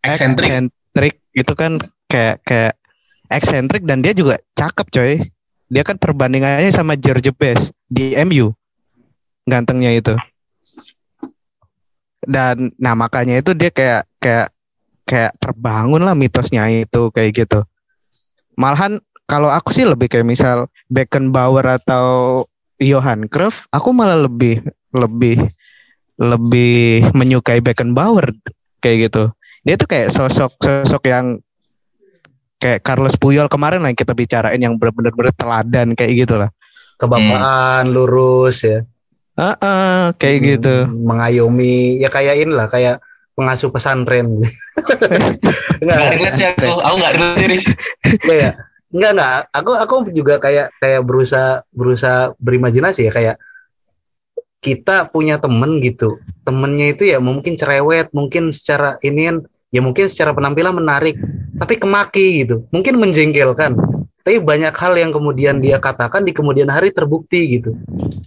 Eksentrik. 0.00 0.48
eksentrik 0.48 1.14
itu 1.36 1.52
kan 1.52 1.76
kayak 2.08 2.40
kayak 2.40 2.79
eksentrik 3.30 3.86
dan 3.86 4.02
dia 4.02 4.12
juga 4.12 4.42
cakep 4.58 4.86
coy. 4.90 5.12
Dia 5.70 5.86
kan 5.86 5.96
perbandingannya 5.96 6.74
sama 6.74 6.98
George 6.98 7.30
Best 7.30 7.70
di 7.86 8.18
MU. 8.26 8.50
Gantengnya 9.46 9.94
itu. 9.94 10.18
Dan 12.20 12.74
nah 12.76 12.98
makanya 12.98 13.38
itu 13.38 13.54
dia 13.54 13.70
kayak 13.70 14.04
kayak 14.18 14.50
kayak 15.06 15.32
terbangun 15.38 16.02
lah 16.02 16.18
mitosnya 16.18 16.66
itu 16.68 17.08
kayak 17.14 17.46
gitu. 17.46 17.62
Malahan 18.58 18.98
kalau 19.30 19.46
aku 19.48 19.70
sih 19.70 19.86
lebih 19.86 20.10
kayak 20.10 20.26
misal 20.26 20.66
Beckenbauer 20.90 21.62
atau 21.62 22.44
Johan 22.82 23.30
Cruyff, 23.30 23.70
aku 23.70 23.94
malah 23.94 24.26
lebih 24.26 24.58
lebih 24.90 25.38
lebih 26.18 27.06
menyukai 27.14 27.62
Beckenbauer 27.62 28.34
kayak 28.82 29.08
gitu. 29.08 29.30
Dia 29.62 29.78
tuh 29.78 29.86
kayak 29.86 30.10
sosok 30.10 30.58
sosok 30.58 31.06
yang 31.06 31.38
kayak 32.60 32.84
Carlos 32.84 33.16
Puyol 33.16 33.48
kemarin 33.48 33.80
lah 33.80 33.88
yang 33.88 33.98
kita 33.98 34.12
bicarain 34.12 34.60
yang 34.60 34.76
bener-bener 34.76 35.32
teladan 35.32 35.96
kayak 35.96 36.12
gitu 36.28 36.36
lah. 36.36 36.52
Kebapaan, 37.00 37.88
lurus 37.88 38.60
ya. 38.60 38.84
Heeh, 39.40 40.12
kayak 40.20 40.36
Hmm, 40.36 40.46
gitu. 40.52 40.74
Mengayomi 40.92 41.96
ya 41.96 42.12
kayak 42.12 42.44
inilah 42.44 42.68
kayak 42.68 43.00
pengasuh 43.32 43.72
pesantren. 43.72 44.44
Nggak 45.80 45.96
Enggak, 45.96 46.12
relate 46.12 46.36
sih 46.36 46.46
aku. 46.46 46.72
Aku 46.76 46.94
nggak 47.00 47.12
relate 47.16 47.40
sih, 47.40 47.74
enggak 48.20 48.36
ya. 48.36 48.50
Enggak 48.92 49.10
enggak. 49.16 49.38
Aku 49.56 49.70
aku 49.80 49.94
juga 50.12 50.34
kayak 50.36 50.68
kayak 50.76 51.00
berusaha 51.00 51.64
berusaha 51.72 52.36
berimajinasi 52.36 53.08
ya 53.08 53.12
kayak 53.16 53.36
kita 54.60 55.08
punya 55.08 55.40
temen 55.40 55.80
gitu. 55.80 56.20
Temennya 56.44 56.92
itu 56.92 57.08
ya 57.08 57.16
mungkin 57.16 57.56
cerewet, 57.56 58.12
mungkin 58.12 58.52
secara 58.52 59.00
inian 59.00 59.40
ya 59.72 59.80
mungkin 59.80 60.04
secara 60.04 60.36
penampilan 60.36 60.76
menarik, 60.76 61.16
tapi 61.60 61.76
kemaki 61.76 62.48
gitu. 62.48 62.64
Mungkin 62.72 62.96
menjengkelkan. 62.96 63.76
Tapi 64.24 64.36
banyak 64.40 64.72
hal 64.72 64.96
yang 64.96 65.12
kemudian 65.12 65.60
dia 65.60 65.76
katakan 65.76 66.24
di 66.24 66.32
kemudian 66.32 66.68
hari 66.72 66.92
terbukti 66.92 67.60
gitu. 67.60 67.76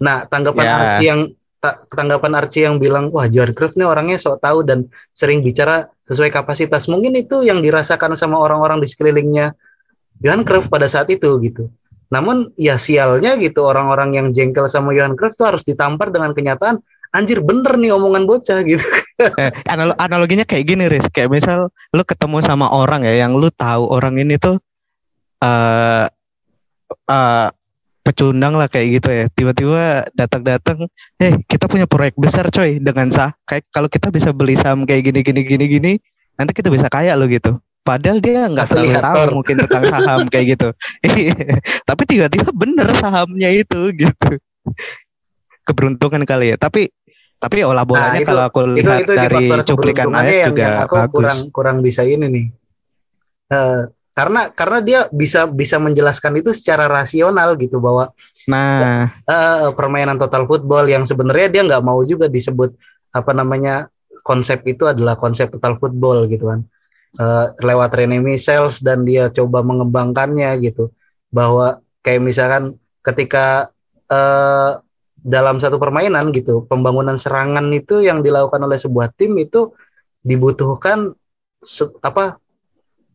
Nah, 0.01 0.25
tanggapan 0.29 0.65
Ya. 0.65 0.73
Archie 0.77 1.07
yang 1.09 1.21
ta- 1.57 1.79
tanggapan 1.89 2.31
Archie 2.37 2.65
yang 2.65 2.77
bilang 2.77 3.09
wah 3.09 3.25
Johan 3.25 3.53
Cruyff 3.57 3.73
nih 3.73 3.85
orangnya 3.89 4.17
sok 4.21 4.41
tahu 4.41 4.61
dan 4.61 4.85
sering 5.09 5.41
bicara 5.41 5.89
sesuai 6.05 6.29
kapasitas. 6.29 6.85
Mungkin 6.89 7.13
itu 7.17 7.41
yang 7.41 7.61
dirasakan 7.61 8.13
sama 8.13 8.37
orang-orang 8.37 8.81
di 8.81 8.87
sekelilingnya 8.89 9.53
Johan 10.21 10.45
Cruyff 10.45 10.69
pada 10.69 10.85
saat 10.85 11.09
itu 11.09 11.29
gitu. 11.41 11.69
Namun 12.13 12.53
ya 12.57 12.77
sialnya 12.77 13.33
gitu 13.41 13.65
orang-orang 13.65 14.13
yang 14.13 14.27
jengkel 14.29 14.69
sama 14.69 14.93
Johan 14.93 15.17
Cruyff 15.17 15.33
tuh 15.33 15.49
harus 15.49 15.65
ditampar 15.65 16.13
dengan 16.13 16.33
kenyataan 16.33 16.77
anjir 17.13 17.41
bener 17.41 17.77
nih 17.77 17.93
omongan 17.93 18.25
bocah 18.25 18.59
gitu. 18.65 18.81
Eh, 19.37 19.51
analo- 19.73 19.97
analoginya 19.97 20.45
kayak 20.47 20.65
gini, 20.67 20.83
Riz. 20.91 21.07
Kayak 21.09 21.29
misal 21.31 21.71
lu 21.91 22.03
ketemu 22.03 22.43
sama 22.43 22.69
orang 22.71 23.03
ya 23.07 23.25
yang 23.27 23.35
lu 23.37 23.47
tahu 23.53 23.87
orang 23.89 24.19
ini 24.19 24.35
tuh 24.35 24.59
eh 25.43 26.05
eh, 27.09 27.47
pecundang 28.03 28.59
lah 28.59 28.67
kayak 28.67 28.87
gitu 28.99 29.09
ya. 29.09 29.25
Tiba-tiba 29.31 30.07
datang-datang, 30.11 30.91
"Eh, 31.19 31.39
kita 31.47 31.71
punya 31.71 31.87
proyek 31.87 32.19
besar 32.19 32.51
coy 32.51 32.77
dengan 32.83 33.07
sah. 33.07 33.31
Kayak 33.47 33.63
kalau 33.71 33.87
kita 33.87 34.11
bisa 34.11 34.35
beli 34.35 34.59
saham 34.59 34.83
kayak 34.83 35.07
gini 35.11 35.19
gini 35.23 35.41
gini 35.47 35.65
gini, 35.71 35.91
nanti 36.35 36.51
kita 36.51 36.67
bisa 36.67 36.91
kaya 36.91 37.15
lo 37.15 37.25
gitu." 37.31 37.59
Padahal 37.83 38.23
dia 38.23 38.47
nggak 38.47 38.67
terlalu 38.71 38.95
tahu 38.95 39.23
mungkin 39.43 39.55
tentang 39.67 39.83
saham 39.91 40.19
kayak 40.31 40.55
gitu. 40.55 40.67
Tapi 41.89 42.03
tiba-tiba 42.07 42.49
bener 42.55 42.87
sahamnya 42.95 43.51
itu 43.51 43.91
gitu. 43.91 44.29
Keberuntungan 45.67 46.23
kali 46.23 46.55
ya. 46.55 46.57
Tapi 46.59 46.87
tapi 47.43 47.59
olah 47.61 47.83
bolanya 47.83 48.15
Nah, 48.15 48.21
itu- 48.23 48.29
kalau 48.31 48.43
aku 48.47 48.59
itu 48.71 48.87
lihat 48.87 48.99
itu 49.03 49.13
di 49.13 49.19
dari 49.19 49.45
cuplikan 49.67 50.07
ayat 50.15 50.31
yang, 50.31 50.47
juga 50.55 50.61
yang 50.63 50.75
aku 50.87 50.95
bagus. 50.95 51.11
kurang 51.11 51.39
kurang 51.51 51.77
bisa 51.83 52.01
ini 52.07 52.25
nih. 52.31 52.45
Eh, 53.51 53.81
karena 54.13 54.41
karena 54.53 54.79
dia 54.79 54.99
bisa 55.09 55.43
bisa 55.43 55.81
menjelaskan 55.81 56.39
itu 56.39 56.53
secara 56.55 56.85
rasional 56.87 57.57
gitu 57.57 57.81
bahwa 57.81 58.13
Nah, 58.45 59.09
eh, 59.23 59.67
permainan 59.73 60.15
total 60.15 60.45
football 60.45 60.85
yang 60.85 61.03
sebenarnya 61.03 61.47
dia 61.49 61.61
nggak 61.63 61.83
mau 61.83 61.99
juga 62.03 62.27
disebut 62.27 62.71
apa 63.09 63.31
namanya 63.31 63.87
konsep 64.21 64.63
itu 64.63 64.87
adalah 64.87 65.15
konsep 65.15 65.51
total 65.51 65.75
football 65.75 66.25
gitu 66.27 66.47
kan 66.47 66.63
Eh, 67.13 67.47
lewat 67.61 67.93
Rene 67.93 68.17
Michels 68.17 68.81
dan 68.81 69.05
dia 69.05 69.29
coba 69.29 69.61
mengembangkannya 69.61 70.49
gitu 70.65 70.89
bahwa 71.29 71.77
kayak 72.01 72.25
misalkan 72.25 72.63
ketika 73.01 73.69
eh, 74.09 74.71
dalam 75.23 75.55
satu 75.57 75.79
permainan 75.79 76.35
gitu 76.35 76.67
pembangunan 76.67 77.15
serangan 77.15 77.63
itu 77.71 78.03
yang 78.03 78.19
dilakukan 78.19 78.59
oleh 78.59 78.75
sebuah 78.75 79.15
tim 79.15 79.39
itu 79.39 79.71
dibutuhkan 80.19 81.15
se- 81.63 81.95
apa 82.03 82.43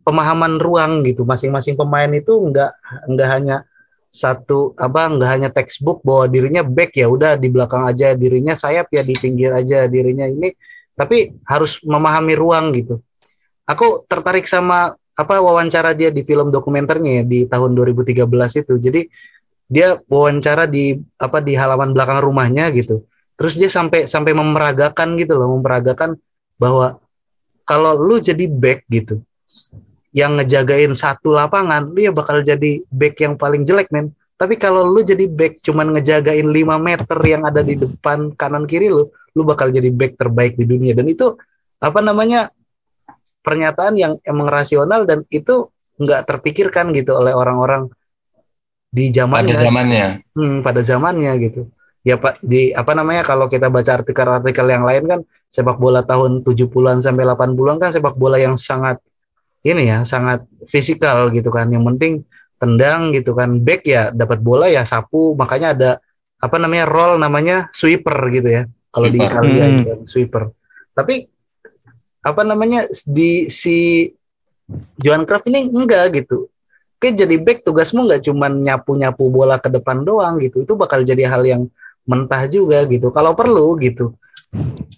pemahaman 0.08 0.56
ruang 0.56 1.04
gitu. 1.04 1.28
Masing-masing 1.28 1.76
pemain 1.76 2.08
itu 2.08 2.32
nggak 2.32 2.70
nggak 3.12 3.28
hanya 3.28 3.56
satu 4.08 4.72
apa 4.80 5.04
nggak 5.12 5.30
hanya 5.36 5.48
textbook 5.52 6.00
bahwa 6.00 6.32
dirinya 6.32 6.64
back 6.64 6.96
ya 6.96 7.12
udah 7.12 7.36
di 7.36 7.52
belakang 7.52 7.84
aja 7.84 8.16
dirinya 8.16 8.56
sayap 8.56 8.88
ya 8.88 9.04
di 9.04 9.12
pinggir 9.12 9.52
aja 9.52 9.84
dirinya 9.84 10.24
ini 10.24 10.48
tapi 10.96 11.36
harus 11.44 11.84
memahami 11.84 12.34
ruang 12.34 12.72
gitu. 12.72 13.04
Aku 13.68 14.08
tertarik 14.08 14.48
sama 14.48 14.96
apa 15.12 15.34
wawancara 15.44 15.92
dia 15.92 16.08
di 16.08 16.24
film 16.24 16.48
dokumenternya 16.48 17.20
ya 17.20 17.24
di 17.28 17.44
tahun 17.44 17.76
2013 17.76 18.64
itu. 18.64 18.74
Jadi 18.80 19.02
dia 19.68 20.00
wawancara 20.08 20.64
di 20.64 20.96
apa 21.20 21.44
di 21.44 21.52
halaman 21.52 21.92
belakang 21.92 22.24
rumahnya 22.24 22.72
gitu. 22.72 23.04
Terus 23.38 23.54
dia 23.54 23.70
sampai 23.70 24.08
sampai 24.08 24.32
memeragakan 24.34 25.14
gitu 25.20 25.38
loh 25.38 25.60
memeragakan 25.60 26.16
bahwa 26.58 26.98
kalau 27.68 27.94
lu 27.94 28.18
jadi 28.18 28.48
back 28.48 28.88
gitu 28.88 29.22
yang 30.16 30.40
ngejagain 30.40 30.96
satu 30.96 31.36
lapangan 31.36 31.92
dia 31.92 32.10
bakal 32.10 32.40
jadi 32.40 32.82
back 32.88 33.14
yang 33.20 33.36
paling 33.36 33.68
jelek 33.68 33.92
men. 33.92 34.16
Tapi 34.40 34.56
kalau 34.56 34.88
lu 34.88 35.04
jadi 35.04 35.28
back 35.28 35.60
cuman 35.62 35.94
ngejagain 35.98 36.48
5 36.48 36.56
meter 36.80 37.18
yang 37.28 37.42
ada 37.44 37.60
di 37.60 37.76
depan 37.76 38.32
kanan 38.34 38.64
kiri 38.64 38.88
lu 38.88 39.06
lu 39.36 39.42
bakal 39.46 39.68
jadi 39.68 39.92
back 39.92 40.16
terbaik 40.16 40.56
di 40.56 40.64
dunia. 40.64 40.96
Dan 40.96 41.06
itu 41.12 41.36
apa 41.78 42.00
namanya 42.02 42.50
pernyataan 43.44 43.94
yang 43.94 44.12
emang 44.26 44.48
rasional 44.50 45.06
dan 45.06 45.22
itu 45.30 45.70
nggak 45.98 46.26
terpikirkan 46.26 46.90
gitu 46.94 47.14
oleh 47.18 47.34
orang-orang 47.34 47.90
di 48.98 49.14
zaman 49.14 49.46
Pada 49.46 49.54
zamannya. 49.54 50.06
Hmm, 50.34 50.56
pada 50.66 50.80
zamannya 50.82 51.32
gitu. 51.38 51.70
Ya 52.02 52.18
Pak 52.18 52.42
di 52.42 52.74
apa 52.74 52.98
namanya 52.98 53.22
kalau 53.22 53.46
kita 53.46 53.70
baca 53.70 54.02
artikel-artikel 54.02 54.66
yang 54.66 54.82
lain 54.82 55.04
kan 55.06 55.20
sepak 55.46 55.78
bola 55.78 56.02
tahun 56.02 56.42
70-an 56.42 56.98
sampai 57.04 57.22
80-an 57.22 57.76
kan 57.78 57.90
sepak 57.94 58.18
bola 58.18 58.42
yang 58.42 58.58
sangat 58.58 58.98
ini 59.62 59.90
ya, 59.90 60.02
sangat 60.02 60.46
fisikal 60.66 61.30
gitu 61.30 61.50
kan. 61.50 61.70
Yang 61.70 61.84
penting 61.94 62.12
tendang 62.58 63.14
gitu 63.14 63.34
kan. 63.38 63.62
Back 63.62 63.86
ya 63.86 64.10
dapat 64.10 64.42
bola 64.42 64.66
ya 64.66 64.82
sapu, 64.82 65.38
makanya 65.38 65.74
ada 65.74 65.90
apa 66.38 66.56
namanya 66.58 66.86
roll 66.86 67.18
namanya 67.18 67.70
sweeper 67.74 68.18
gitu 68.34 68.48
ya. 68.50 68.62
Kalau 68.94 69.06
di. 69.10 69.18
Italia 69.18 69.64
Hmm. 69.66 69.72
itu 69.74 69.82
kan, 69.84 70.00
sweeper. 70.06 70.42
Tapi 70.94 71.14
apa 72.22 72.42
namanya 72.42 72.86
di 73.06 73.46
si 73.50 74.08
Johan 75.00 75.24
Cruyff 75.24 75.46
ini 75.48 75.70
enggak 75.70 76.14
gitu. 76.14 76.50
Oke 76.98 77.14
jadi 77.14 77.38
back 77.38 77.62
tugasmu 77.62 78.10
nggak 78.10 78.26
cuman 78.26 78.58
nyapu-nyapu 78.58 79.30
bola 79.30 79.62
ke 79.62 79.70
depan 79.70 80.02
doang 80.02 80.42
gitu. 80.42 80.66
Itu 80.66 80.74
bakal 80.74 81.06
jadi 81.06 81.30
hal 81.30 81.46
yang 81.46 81.62
mentah 82.02 82.50
juga 82.50 82.82
gitu. 82.90 83.14
Kalau 83.14 83.38
perlu 83.38 83.78
gitu. 83.78 84.18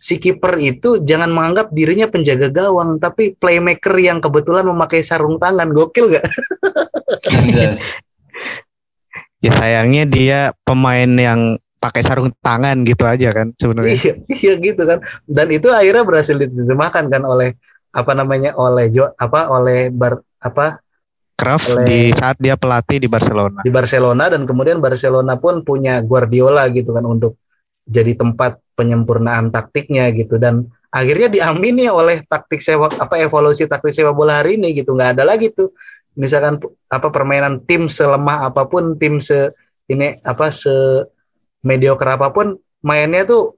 Si 0.00 0.16
kiper 0.16 0.56
itu 0.56 1.04
jangan 1.04 1.28
menganggap 1.28 1.68
dirinya 1.76 2.08
penjaga 2.08 2.48
gawang, 2.48 2.96
tapi 2.96 3.36
playmaker 3.36 3.92
yang 4.00 4.16
kebetulan 4.16 4.64
memakai 4.64 5.04
sarung 5.04 5.36
tangan. 5.36 5.68
Gokil 5.68 6.16
gak? 6.16 6.24
Ya 9.40 9.52
sayangnya 9.56 10.04
dia 10.08 10.38
pemain 10.64 11.08
yang 11.08 11.56
pakai 11.80 12.00
sarung 12.04 12.32
tangan 12.44 12.80
gitu 12.84 13.08
aja 13.08 13.32
kan 13.32 13.52
sebenarnya. 13.56 13.96
iya, 13.96 14.14
iya 14.28 14.52
gitu 14.56 14.84
kan. 14.88 15.04
Dan 15.24 15.48
itu 15.52 15.68
akhirnya 15.72 16.04
berhasil 16.04 16.36
diterjemahkan 16.36 17.08
kan 17.08 17.22
oleh 17.24 17.56
apa 17.92 18.12
namanya 18.12 18.52
oleh 18.56 18.92
Jo 18.92 19.10
apa 19.16 19.48
oleh 19.48 19.88
bar 19.88 20.20
apa 20.40 20.80
Cruyff 21.40 21.64
Oleh- 21.72 21.86
di 21.88 21.98
saat 22.12 22.36
dia 22.36 22.60
pelatih 22.60 23.00
di 23.00 23.08
Barcelona. 23.08 23.64
di 23.64 23.72
Barcelona 23.72 24.24
dan 24.28 24.44
kemudian 24.44 24.76
Barcelona 24.76 25.40
pun 25.40 25.64
punya 25.64 26.04
Guardiola 26.04 26.68
gitu 26.68 26.92
kan 26.92 27.04
untuk 27.08 27.40
jadi 27.88 28.12
tempat 28.12 28.60
penyempurnaan 28.76 29.48
taktiknya 29.48 30.12
gitu 30.12 30.36
dan 30.36 30.68
akhirnya 30.92 31.32
diamini 31.32 31.88
oleh 31.88 32.22
taktik 32.28 32.60
sepak 32.60 33.00
apa 33.00 33.16
evolusi 33.18 33.64
taktik 33.64 33.96
sepak 33.96 34.12
bola 34.12 34.44
hari 34.44 34.60
ini 34.60 34.76
gitu 34.76 34.92
nggak 34.92 35.16
ada 35.16 35.24
lagi 35.24 35.48
tuh 35.50 35.72
misalkan 36.18 36.60
apa 36.90 37.08
permainan 37.08 37.62
tim 37.64 37.86
selemah 37.86 38.50
apa 38.50 38.66
pun 38.66 38.98
tim 38.98 39.22
se 39.22 39.54
ini 39.90 40.18
apa 40.22 40.50
se 40.50 41.06
mediocre 41.62 42.14
apa 42.14 42.30
pun 42.34 42.58
mainnya 42.82 43.26
tuh 43.26 43.54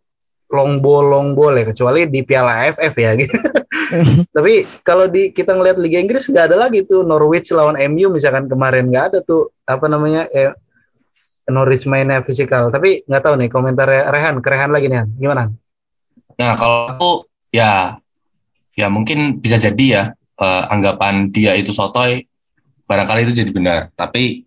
long 0.52 0.78
ball 0.84 1.08
long 1.08 1.28
ball 1.32 1.56
ya 1.56 1.64
kecuali 1.72 2.04
di 2.06 2.20
Piala 2.22 2.68
AFF 2.68 2.94
ya 2.94 3.10
gitu. 3.16 3.32
Tapi 4.36 4.66
kalau 4.82 5.06
di 5.06 5.30
kita 5.30 5.52
ngelihat 5.52 5.78
Liga 5.78 5.98
Inggris 6.00 6.26
nggak 6.28 6.52
ada 6.52 6.56
lagi 6.68 6.84
tuh 6.84 7.04
Norwich 7.04 7.52
lawan 7.52 7.76
MU 7.92 8.12
misalkan 8.12 8.48
kemarin 8.48 8.88
nggak 8.88 9.04
ada 9.12 9.18
tuh 9.20 9.52
apa 9.68 9.86
namanya 9.86 10.26
eh, 10.32 10.52
Norwich 11.50 11.84
mainnya 11.90 12.22
fisikal. 12.22 12.70
Tapi 12.70 13.04
nggak 13.04 13.22
tahu 13.22 13.34
nih 13.38 13.48
komentar 13.50 13.88
Rehan, 13.88 14.38
kerehan 14.38 14.70
lagi 14.70 14.86
nih, 14.86 15.04
gimana? 15.18 15.50
Nah 16.38 16.52
kalau 16.56 16.78
aku 16.94 17.10
ya 17.52 17.98
ya 18.72 18.86
mungkin 18.88 19.42
bisa 19.42 19.60
jadi 19.60 19.86
ya 19.86 20.02
uh, 20.40 20.64
anggapan 20.72 21.28
dia 21.28 21.52
itu 21.58 21.74
sotoy 21.74 22.24
barangkali 22.86 23.28
itu 23.28 23.44
jadi 23.44 23.50
benar. 23.52 23.80
Tapi 23.96 24.46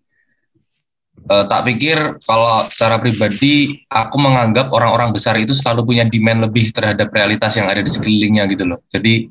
uh, 1.30 1.46
tak 1.46 1.62
pikir 1.70 2.18
kalau 2.24 2.66
secara 2.70 3.02
pribadi 3.02 3.86
aku 3.90 4.18
menganggap 4.18 4.70
orang-orang 4.74 5.14
besar 5.14 5.38
itu 5.42 5.54
selalu 5.54 5.94
punya 5.94 6.04
demand 6.06 6.46
lebih 6.50 6.70
terhadap 6.70 7.10
realitas 7.10 7.54
yang 7.58 7.70
ada 7.70 7.82
di 7.82 7.92
sekelilingnya 7.92 8.46
gitu 8.50 8.66
loh. 8.66 8.80
Jadi 8.90 9.30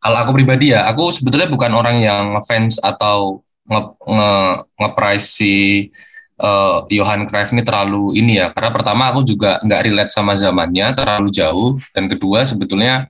kalau 0.00 0.18
aku 0.22 0.30
pribadi 0.38 0.70
ya, 0.76 0.86
aku 0.86 1.10
sebetulnya 1.10 1.50
bukan 1.50 1.72
orang 1.74 1.96
yang 1.98 2.38
ngefans 2.38 2.78
atau 2.78 3.42
nge, 3.66 3.82
nge, 4.06 4.32
nge 4.78 5.18
si 5.18 5.54
uh, 6.40 6.84
Johan 6.92 7.26
Cruyff 7.26 7.52
ini 7.52 7.62
terlalu 7.64 8.16
ini 8.16 8.40
ya 8.40 8.52
karena 8.52 8.70
pertama 8.72 9.10
aku 9.10 9.24
juga 9.24 9.58
nggak 9.64 9.82
relate 9.82 10.12
sama 10.12 10.36
zamannya 10.36 10.92
terlalu 10.94 11.28
jauh 11.32 11.80
dan 11.92 12.06
kedua 12.06 12.44
sebetulnya 12.44 13.08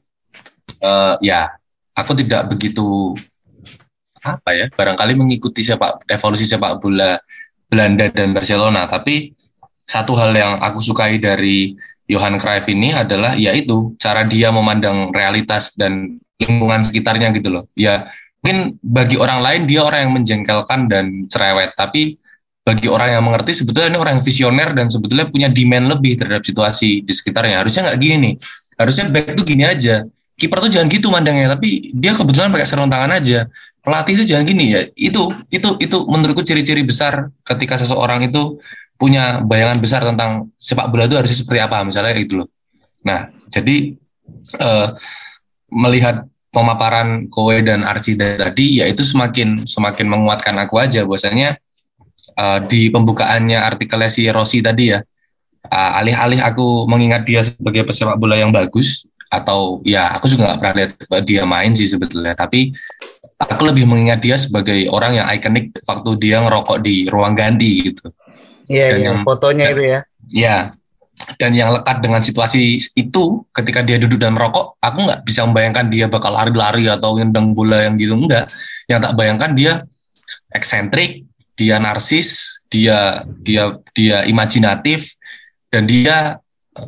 uh, 0.81 1.15
ya 1.21 1.53
aku 1.93 2.13
tidak 2.17 2.49
begitu 2.51 3.15
apa 4.23 4.51
ya 4.59 4.67
barangkali 4.75 5.15
mengikuti 5.15 5.63
sepak 5.63 6.03
evolusi 6.11 6.47
sepak 6.49 6.83
bola 6.83 7.15
Belanda 7.67 8.07
dan 8.11 8.33
Barcelona 8.33 8.87
tapi 8.87 9.35
satu 9.87 10.19
hal 10.19 10.35
yang 10.35 10.53
aku 10.59 10.83
sukai 10.83 11.19
dari 11.23 11.75
Johan 12.07 12.39
Cruyff 12.39 12.67
ini 12.71 12.95
adalah 12.95 13.35
yaitu 13.35 13.95
cara 13.99 14.23
dia 14.27 14.55
memandang 14.55 15.11
realitas 15.11 15.75
dan 15.75 16.19
lingkungan 16.39 16.87
sekitarnya 16.87 17.35
gitu 17.35 17.51
loh 17.51 17.65
ya 17.75 18.11
mungkin 18.43 18.79
bagi 18.79 19.19
orang 19.19 19.43
lain 19.43 19.63
dia 19.67 19.83
orang 19.83 20.07
yang 20.07 20.13
menjengkelkan 20.15 20.81
dan 20.87 21.27
cerewet 21.27 21.75
tapi 21.75 22.19
bagi 22.67 22.91
orang 22.91 23.15
yang 23.15 23.23
mengerti 23.23 23.63
sebetulnya 23.63 23.95
ini 23.95 23.99
orang 24.03 24.19
yang 24.19 24.25
visioner 24.27 24.69
dan 24.75 24.91
sebetulnya 24.91 25.31
punya 25.31 25.47
demand 25.47 25.87
lebih 25.87 26.19
terhadap 26.19 26.43
situasi 26.43 27.07
di 27.07 27.13
sekitarnya. 27.15 27.63
Harusnya 27.63 27.87
nggak 27.87 27.99
gini 28.03 28.17
nih. 28.19 28.35
Harusnya 28.75 29.05
back 29.07 29.39
tuh 29.39 29.47
gini 29.47 29.63
aja. 29.63 30.03
Kiper 30.35 30.59
tuh 30.67 30.71
jangan 30.75 30.91
gitu 30.91 31.09
mandangnya, 31.09 31.55
tapi 31.55 31.95
dia 31.95 32.13
kebetulan 32.13 32.51
pakai 32.51 32.67
sarung 32.67 32.91
aja. 32.91 33.47
Pelatih 33.87 34.19
itu 34.19 34.25
jangan 34.35 34.43
gini 34.51 34.75
ya. 34.75 34.83
Itu 34.99 35.31
itu 35.47 35.79
itu 35.79 35.97
menurutku 36.11 36.43
ciri-ciri 36.43 36.83
besar 36.83 37.31
ketika 37.47 37.79
seseorang 37.79 38.27
itu 38.27 38.59
punya 38.99 39.39
bayangan 39.47 39.79
besar 39.79 40.03
tentang 40.03 40.51
sepak 40.59 40.91
bola 40.91 41.07
itu 41.07 41.15
harusnya 41.15 41.39
seperti 41.39 41.61
apa 41.63 41.87
misalnya 41.87 42.13
gitu 42.19 42.43
loh. 42.43 42.49
Nah, 43.07 43.31
jadi 43.47 43.95
uh, 44.59 44.91
melihat 45.71 46.27
pemaparan 46.51 47.31
Kowe 47.31 47.55
dan 47.63 47.87
Archie 47.87 48.17
tadi 48.19 48.81
ya 48.81 48.91
itu 48.91 49.07
semakin 49.07 49.63
semakin 49.69 50.09
menguatkan 50.09 50.57
aku 50.57 50.81
aja 50.81 51.05
bahwasanya 51.05 51.61
uh, 52.35 52.59
di 52.65 52.89
pembukaannya 52.89 53.61
artikelnya 53.61 54.11
si 54.11 54.27
Rossi 54.33 54.65
tadi 54.65 54.97
ya, 54.97 55.05
uh, 55.69 55.99
alih-alih 56.01 56.41
aku 56.43 56.89
mengingat 56.91 57.29
dia 57.29 57.45
sebagai 57.45 57.85
pesepak 57.85 58.17
bola 58.17 58.41
yang 58.41 58.51
bagus, 58.51 59.05
atau 59.29 59.85
ya 59.85 60.17
aku 60.17 60.33
juga 60.33 60.51
nggak 60.51 60.59
pernah 60.59 60.75
lihat 60.81 60.91
dia 61.29 61.45
main 61.45 61.77
sih 61.77 61.87
sebetulnya, 61.87 62.33
tapi 62.33 62.73
aku 63.37 63.63
lebih 63.69 63.85
mengingat 63.85 64.21
dia 64.25 64.37
sebagai 64.41 64.89
orang 64.89 65.21
yang 65.21 65.27
ikonik 65.29 65.77
waktu 65.85 66.11
dia 66.17 66.41
ngerokok 66.41 66.79
di 66.81 67.05
ruang 67.09 67.37
ganti 67.37 67.93
gitu. 67.93 68.09
Iya, 68.67 68.99
yeah, 68.99 69.13
yeah, 69.13 69.23
fotonya 69.23 69.65
dan, 69.71 69.73
itu 69.73 69.83
ya. 69.85 70.01
Iya, 70.27 70.57
dan 71.35 71.51
yang 71.59 71.75
lekat 71.75 71.99
dengan 72.01 72.23
situasi 72.23 72.79
itu 72.95 73.25
ketika 73.51 73.83
dia 73.83 73.99
duduk 73.99 74.23
dan 74.23 74.31
merokok, 74.35 74.79
aku 74.79 74.99
nggak 75.11 75.21
bisa 75.27 75.43
membayangkan 75.43 75.87
dia 75.91 76.07
bakal 76.07 76.31
lari-lari 76.31 76.87
atau 76.87 77.19
nendang 77.19 77.51
bola 77.51 77.83
yang 77.83 77.99
gitu 77.99 78.15
enggak. 78.15 78.47
Yang 78.87 79.01
tak 79.11 79.13
bayangkan 79.19 79.51
dia 79.59 79.73
eksentrik, 80.55 81.27
dia 81.59 81.77
narsis, 81.83 82.61
dia 82.71 83.27
dia 83.43 83.75
dia 83.91 84.23
imajinatif 84.25 85.19
dan 85.69 85.85
dia 85.91 86.39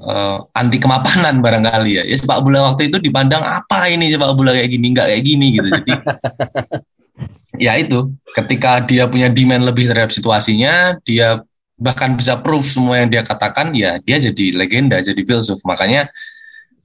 uh, 0.04 0.38
anti 0.54 0.78
kemapanan 0.80 1.40
barangkali 1.44 1.92
ya. 2.00 2.02
Ya 2.04 2.16
sepak 2.16 2.44
bola 2.44 2.72
waktu 2.72 2.92
itu 2.92 3.00
dipandang 3.00 3.42
apa 3.42 3.88
ini 3.88 4.12
sepak 4.12 4.32
bola 4.36 4.54
kayak 4.54 4.70
gini, 4.70 4.86
nggak 4.92 5.06
kayak 5.08 5.24
gini 5.24 5.46
gitu. 5.56 5.68
Jadi 5.68 5.92
ya 7.66 7.72
itu 7.80 8.12
ketika 8.36 8.84
dia 8.84 9.08
punya 9.08 9.32
demand 9.32 9.64
lebih 9.66 9.88
terhadap 9.90 10.12
situasinya, 10.12 10.96
dia 11.02 11.42
bahkan 11.78 12.18
bisa 12.18 12.34
proof 12.42 12.66
semua 12.66 12.98
yang 12.98 13.08
dia 13.08 13.22
katakan 13.22 13.70
ya 13.70 14.02
dia 14.02 14.16
jadi 14.18 14.54
legenda, 14.54 15.00
jadi 15.00 15.22
filsuf. 15.24 15.62
Makanya 15.64 16.10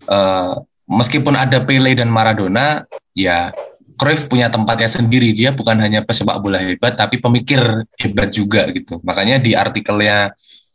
uh, 0.07 0.61
meskipun 0.87 1.35
ada 1.35 1.61
Pele 1.63 1.95
dan 1.97 2.09
Maradona, 2.09 2.83
ya 3.13 3.51
Cruyff 3.97 4.25
punya 4.25 4.49
tempatnya 4.49 4.89
sendiri. 4.89 5.31
Dia 5.31 5.53
bukan 5.53 5.77
hanya 5.79 6.01
pesepak 6.01 6.41
bola 6.41 6.59
hebat, 6.59 6.97
tapi 6.97 7.21
pemikir 7.21 7.61
hebat 7.97 8.29
juga 8.33 8.65
gitu. 8.73 8.97
Makanya 9.05 9.37
di 9.37 9.53
artikelnya 9.53 10.33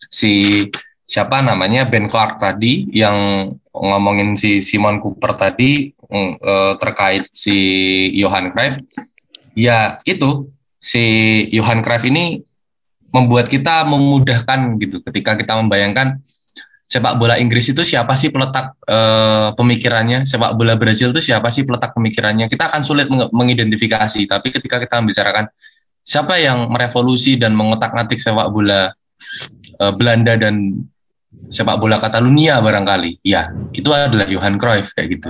si 0.08 0.64
siapa 1.08 1.40
namanya 1.40 1.88
Ben 1.88 2.04
Clark 2.04 2.36
tadi 2.36 2.84
yang 2.92 3.48
ngomongin 3.72 4.36
si 4.36 4.60
Simon 4.60 5.00
Cooper 5.00 5.32
tadi 5.40 5.88
uh, 6.12 6.76
terkait 6.76 7.24
si 7.32 7.56
Johan 8.12 8.52
Cruyff, 8.52 8.76
ya 9.56 9.96
itu. 10.04 10.52
Si 10.78 11.02
Johan 11.50 11.82
Cruyff 11.82 12.06
ini 12.06 12.38
membuat 13.10 13.50
kita 13.50 13.82
memudahkan 13.82 14.78
gitu. 14.78 15.02
Ketika 15.02 15.34
kita 15.34 15.58
membayangkan 15.58 16.22
sepak 16.86 17.18
bola 17.18 17.34
Inggris 17.36 17.66
itu 17.68 17.82
siapa 17.82 18.14
sih 18.14 18.30
peletak 18.30 18.78
uh, 18.86 19.52
pemikirannya, 19.58 20.22
sepak 20.22 20.54
bola 20.54 20.78
Brazil 20.78 21.10
itu 21.10 21.32
siapa 21.32 21.50
sih 21.50 21.66
peletak 21.66 21.98
pemikirannya. 21.98 22.46
Kita 22.46 22.70
akan 22.70 22.86
sulit 22.86 23.10
meng 23.10 23.26
mengidentifikasi, 23.32 24.22
tapi 24.28 24.54
ketika 24.54 24.78
kita 24.78 25.02
membicarakan 25.02 25.50
siapa 26.06 26.38
yang 26.38 26.70
merevolusi 26.70 27.36
dan 27.36 27.58
mengotak-ngatik 27.58 28.22
sepak 28.22 28.48
bola 28.54 28.94
uh, 29.82 29.92
Belanda 29.98 30.38
dan 30.38 30.86
sepak 31.48 31.76
bola 31.76 32.00
Catalunya 32.00 32.60
barangkali, 32.60 33.20
ya 33.24 33.52
itu 33.72 33.88
adalah 33.92 34.24
Johan 34.28 34.56
Cruyff 34.56 34.96
kayak 34.96 35.08
gitu. 35.12 35.28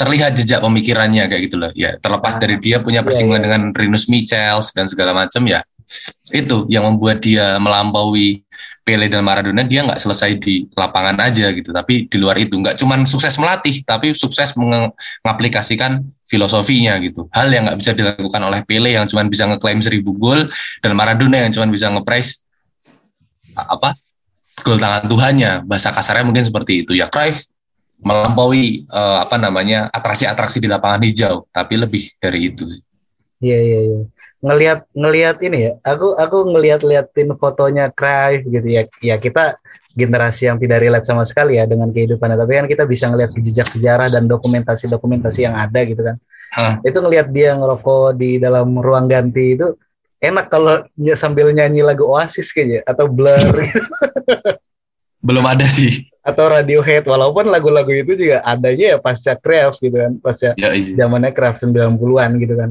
Terlihat 0.00 0.32
jejak 0.36 0.60
pemikirannya 0.64 1.24
kayak 1.28 1.42
gitu 1.48 1.56
loh. 1.60 1.70
Ya 1.76 1.96
terlepas 2.00 2.36
dari 2.40 2.56
dia 2.60 2.80
punya 2.80 3.04
persinggungan 3.04 3.42
dengan 3.44 3.62
Rinus 3.72 4.08
Michels 4.08 4.72
dan 4.72 4.88
segala 4.88 5.12
macam 5.12 5.44
ya 5.44 5.64
itu 6.32 6.64
yang 6.72 6.88
membuat 6.88 7.20
dia 7.20 7.60
melampaui 7.60 8.40
Pele 8.84 9.08
dan 9.08 9.24
Maradona 9.24 9.64
dia 9.64 9.80
nggak 9.80 9.96
selesai 9.96 10.36
di 10.36 10.68
lapangan 10.76 11.16
aja 11.24 11.48
gitu. 11.56 11.72
Tapi 11.72 12.04
di 12.04 12.16
luar 12.20 12.36
itu 12.36 12.52
nggak 12.60 12.76
cuman 12.76 13.08
sukses 13.08 13.32
melatih 13.40 13.80
tapi 13.80 14.12
sukses 14.12 14.52
mengaplikasikan 14.60 16.04
filosofinya 16.28 17.00
gitu. 17.00 17.24
Hal 17.32 17.48
yang 17.48 17.64
nggak 17.64 17.80
bisa 17.80 17.92
dilakukan 17.96 18.42
oleh 18.44 18.60
Pele 18.68 18.92
yang 18.92 19.08
cuman 19.08 19.32
bisa 19.32 19.48
ngeklaim 19.48 19.80
seribu 19.80 20.12
gol 20.12 20.52
dan 20.84 20.92
Maradona 20.92 21.48
yang 21.48 21.52
cuman 21.52 21.72
bisa 21.72 21.88
ngeprice 21.88 22.44
apa 23.56 23.96
gol 24.64 24.80
tangan 24.80 25.04
Tuhannya 25.04 25.52
bahasa 25.68 25.92
kasarnya 25.92 26.24
mungkin 26.24 26.48
seperti 26.48 26.82
itu 26.82 26.96
ya 26.96 27.12
Cruyff 27.12 27.52
melampaui 28.00 28.88
uh, 28.88 29.22
apa 29.22 29.36
namanya 29.36 29.92
atraksi-atraksi 29.92 30.58
di 30.58 30.68
lapangan 30.68 31.04
hijau 31.04 31.44
tapi 31.52 31.76
lebih 31.76 32.10
dari 32.18 32.50
itu 32.50 32.64
Iya 33.44 33.58
iya 33.60 33.80
iya. 33.84 34.00
Ngelihat 34.40 34.78
ngelihat 34.96 35.36
ini 35.44 35.58
ya. 35.68 35.72
Aku 35.84 36.16
aku 36.16 36.48
ngelihat-liatin 36.48 37.36
fotonya 37.36 37.92
Cruyff 37.92 38.48
gitu 38.48 38.64
ya. 38.64 38.82
Ya 39.04 39.16
kita 39.20 39.60
generasi 39.92 40.48
yang 40.48 40.56
tidak 40.56 40.80
relate 40.80 41.04
sama 41.04 41.28
sekali 41.28 41.60
ya 41.60 41.68
dengan 41.68 41.92
kehidupannya. 41.92 42.40
Tapi 42.40 42.52
kan 42.64 42.66
kita 42.70 42.88
bisa 42.88 43.12
ngelihat 43.12 43.36
jejak 43.36 43.68
sejarah 43.68 44.08
dan 44.08 44.24
dokumentasi-dokumentasi 44.24 45.44
yang 45.44 45.60
ada 45.60 45.80
gitu 45.84 46.00
kan. 46.00 46.16
Huh? 46.56 46.74
Itu 46.86 47.04
ngelihat 47.04 47.28
dia 47.34 47.52
ngerokok 47.58 48.16
di 48.16 48.40
dalam 48.40 48.80
ruang 48.80 49.10
ganti 49.10 49.58
itu 49.58 49.76
enak 50.30 50.46
kalau 50.48 50.84
sambil 51.16 51.52
nyanyi 51.52 51.84
lagu 51.84 52.08
Oasis 52.08 52.52
kayaknya 52.54 52.80
atau 52.88 53.10
Blur 53.10 53.54
gitu. 53.64 53.80
Belum 55.26 55.44
ada 55.44 55.64
sih. 55.64 56.08
Atau 56.24 56.48
Radiohead 56.48 57.04
walaupun 57.04 57.48
lagu-lagu 57.52 57.92
itu 57.92 58.16
juga 58.16 58.40
adanya 58.44 58.96
ya 58.96 58.98
pasca 59.00 59.36
Cruyff 59.36 59.76
gitu 59.80 59.96
kan, 59.96 60.16
pasca 60.20 60.56
ya, 60.56 60.72
iya. 60.72 60.96
zamannya 60.96 61.36
Cruyff 61.36 61.60
90-an 61.60 62.30
gitu 62.40 62.56
kan 62.56 62.70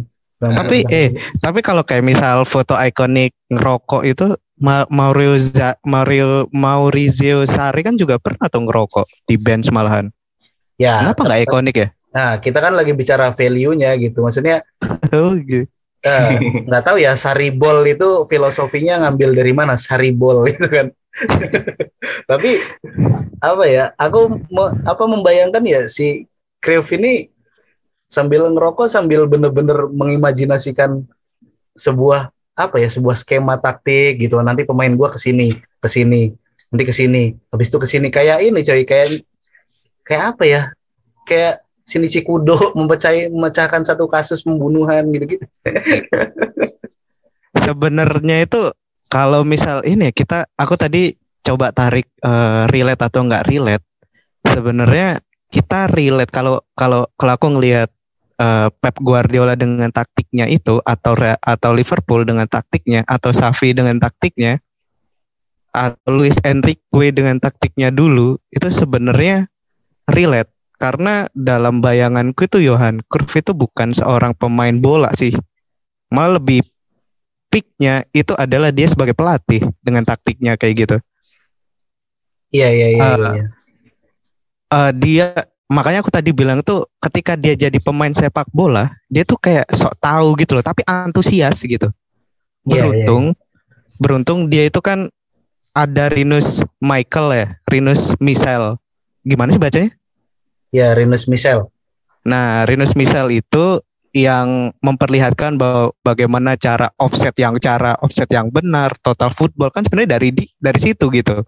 tapi 0.52 0.84
eh 0.92 1.16
tapi 1.40 1.64
kalau 1.64 1.88
kayak 1.88 2.04
misal 2.04 2.44
foto 2.44 2.76
ikonik 2.76 3.32
ngerokok 3.48 4.04
itu 4.04 4.36
Mario 4.92 5.40
Mario 5.88 6.30
Maurizio 6.52 7.48
Sari 7.48 7.82
kan 7.84 7.96
juga 7.96 8.20
pernah 8.20 8.48
tuh 8.52 8.68
ngerokok 8.68 9.06
di 9.28 9.36
bench 9.40 9.72
malahan. 9.72 10.12
Ya. 10.76 11.00
Kenapa 11.04 11.22
nggak 11.28 11.42
ikonik 11.48 11.76
ya? 11.76 11.88
Nah, 12.14 12.38
kita 12.38 12.62
kan 12.62 12.78
lagi 12.78 12.94
bicara 12.94 13.34
value-nya 13.34 13.98
gitu. 13.98 14.22
Maksudnya 14.24 14.62
oh 15.16 15.36
gitu. 15.40 15.68
Eh, 16.04 16.30
nggak 16.68 16.84
tahu 16.84 16.98
ya 17.00 17.16
Saribol 17.16 17.80
itu 17.88 18.28
filosofinya 18.28 19.08
ngambil 19.08 19.30
dari 19.32 19.54
mana 19.56 19.80
Saribol 19.80 20.44
itu 20.52 20.68
kan. 20.68 20.92
Tapi 22.28 22.60
apa 23.40 23.64
ya? 23.66 23.86
Aku 23.96 24.44
apa 24.84 25.04
membayangkan 25.08 25.64
ya 25.64 25.88
si 25.88 26.28
Cruyff 26.60 26.92
ini 26.96 27.32
sambil 28.12 28.46
ngerokok 28.52 28.92
sambil 28.92 29.26
bener-bener 29.26 29.90
mengimajinasikan 29.90 31.02
sebuah 31.74 32.30
apa 32.54 32.78
ya 32.78 32.86
sebuah 32.86 33.18
skema 33.18 33.58
taktik 33.58 34.22
gitu 34.22 34.38
nanti 34.46 34.62
pemain 34.62 34.94
gua 34.94 35.10
ke 35.10 35.18
sini 35.18 35.58
ke 35.82 35.90
sini 35.90 36.30
nanti 36.70 36.84
ke 36.86 36.94
sini 36.94 37.34
habis 37.50 37.74
itu 37.74 37.78
ke 37.82 37.88
sini 37.90 38.14
kayak 38.14 38.46
ini 38.46 38.62
coy 38.62 38.86
kayak 38.86 39.26
kayak 40.06 40.24
apa 40.38 40.44
ya 40.46 40.62
kayak 41.26 41.66
sini 41.84 42.08
Cikudo 42.08 42.56
memecah 42.80 43.12
memecahkan 43.28 43.84
satu 43.84 44.08
kasus 44.08 44.44
pembunuhan 44.44 45.08
gitu 45.12 45.38
gitu 45.38 45.46
sebenarnya 47.66 48.44
itu 48.44 48.72
kalau 49.14 49.46
misal 49.46 49.86
ini 49.86 50.10
kita 50.10 50.50
aku 50.58 50.74
tadi 50.74 51.14
coba 51.44 51.76
tarik 51.76 52.08
uh, 52.24 52.66
relate 52.72 53.04
atau 53.04 53.22
enggak 53.22 53.46
relate. 53.46 53.86
Sebenarnya 54.48 55.20
kita 55.52 55.92
relate 55.92 56.32
kalau 56.32 56.64
kalau 56.74 57.06
kalau 57.20 57.34
aku 57.36 57.48
ngelihat 57.54 57.92
uh, 58.40 58.72
Pep 58.74 58.98
Guardiola 59.04 59.54
dengan 59.54 59.92
taktiknya 59.92 60.50
itu 60.50 60.80
atau 60.82 61.14
atau 61.38 61.72
Liverpool 61.76 62.26
dengan 62.26 62.48
taktiknya 62.50 63.06
atau 63.06 63.30
Xavi 63.30 63.76
dengan 63.76 64.00
taktiknya 64.02 64.58
atau 65.70 66.10
Luis 66.10 66.40
Enrique 66.42 67.14
dengan 67.14 67.38
taktiknya 67.38 67.94
dulu 67.94 68.40
itu 68.50 68.68
sebenarnya 68.70 69.50
relate 70.10 70.50
karena 70.84 71.32
dalam 71.32 71.80
bayanganku 71.80 72.44
itu 72.44 72.60
Johan 72.60 73.00
Cruyff 73.08 73.40
itu 73.40 73.56
bukan 73.56 73.96
seorang 73.96 74.36
pemain 74.36 74.76
bola 74.76 75.16
sih 75.16 75.32
malah 76.12 76.44
lebih 76.44 76.68
peaknya 77.48 78.04
itu 78.12 78.36
adalah 78.36 78.76
dia 78.76 78.92
sebagai 78.92 79.16
pelatih 79.16 79.64
dengan 79.80 80.04
taktiknya 80.04 80.60
kayak 80.60 80.74
gitu. 80.76 80.98
Iya 82.52 82.68
iya 82.68 82.88
iya. 83.00 83.02
Uh, 83.02 83.16
iya. 83.16 83.46
Uh, 84.68 84.92
dia 84.92 85.28
makanya 85.72 86.04
aku 86.04 86.12
tadi 86.12 86.36
bilang 86.36 86.60
tuh 86.60 86.84
ketika 87.00 87.40
dia 87.40 87.56
jadi 87.56 87.80
pemain 87.80 88.12
sepak 88.12 88.52
bola 88.52 88.92
dia 89.08 89.24
tuh 89.24 89.40
kayak 89.40 89.72
sok 89.72 89.96
tahu 90.04 90.36
gitu 90.36 90.60
loh 90.60 90.66
tapi 90.68 90.84
antusias 90.84 91.64
gitu. 91.64 91.88
Beruntung 92.68 93.32
yeah, 93.32 93.40
yeah. 93.40 93.98
beruntung 94.04 94.40
dia 94.52 94.68
itu 94.68 94.84
kan 94.84 95.08
ada 95.72 96.12
Rinus 96.12 96.60
Michael 96.84 97.28
ya 97.32 97.48
Rinus 97.72 98.12
Michel 98.20 98.76
gimana 99.24 99.56
sih 99.56 99.62
bacanya? 99.64 99.96
Ya 100.74 100.98
Rinus 100.98 101.30
Michel. 101.30 101.70
Nah 102.26 102.66
Rinus 102.66 102.98
Michel 102.98 103.30
itu 103.30 103.80
yang 104.14 104.70
memperlihatkan 104.82 105.58
bahwa 105.58 105.90
bagaimana 106.06 106.54
cara 106.54 106.94
offset 107.02 107.34
yang 107.38 107.58
cara 107.58 107.98
offset 107.98 108.30
yang 108.30 108.54
benar 108.54 108.94
total 109.02 109.34
football 109.34 109.74
kan 109.74 109.82
sebenarnya 109.82 110.22
dari 110.22 110.30
di, 110.30 110.46
dari 110.54 110.78
situ 110.78 111.10
gitu 111.10 111.42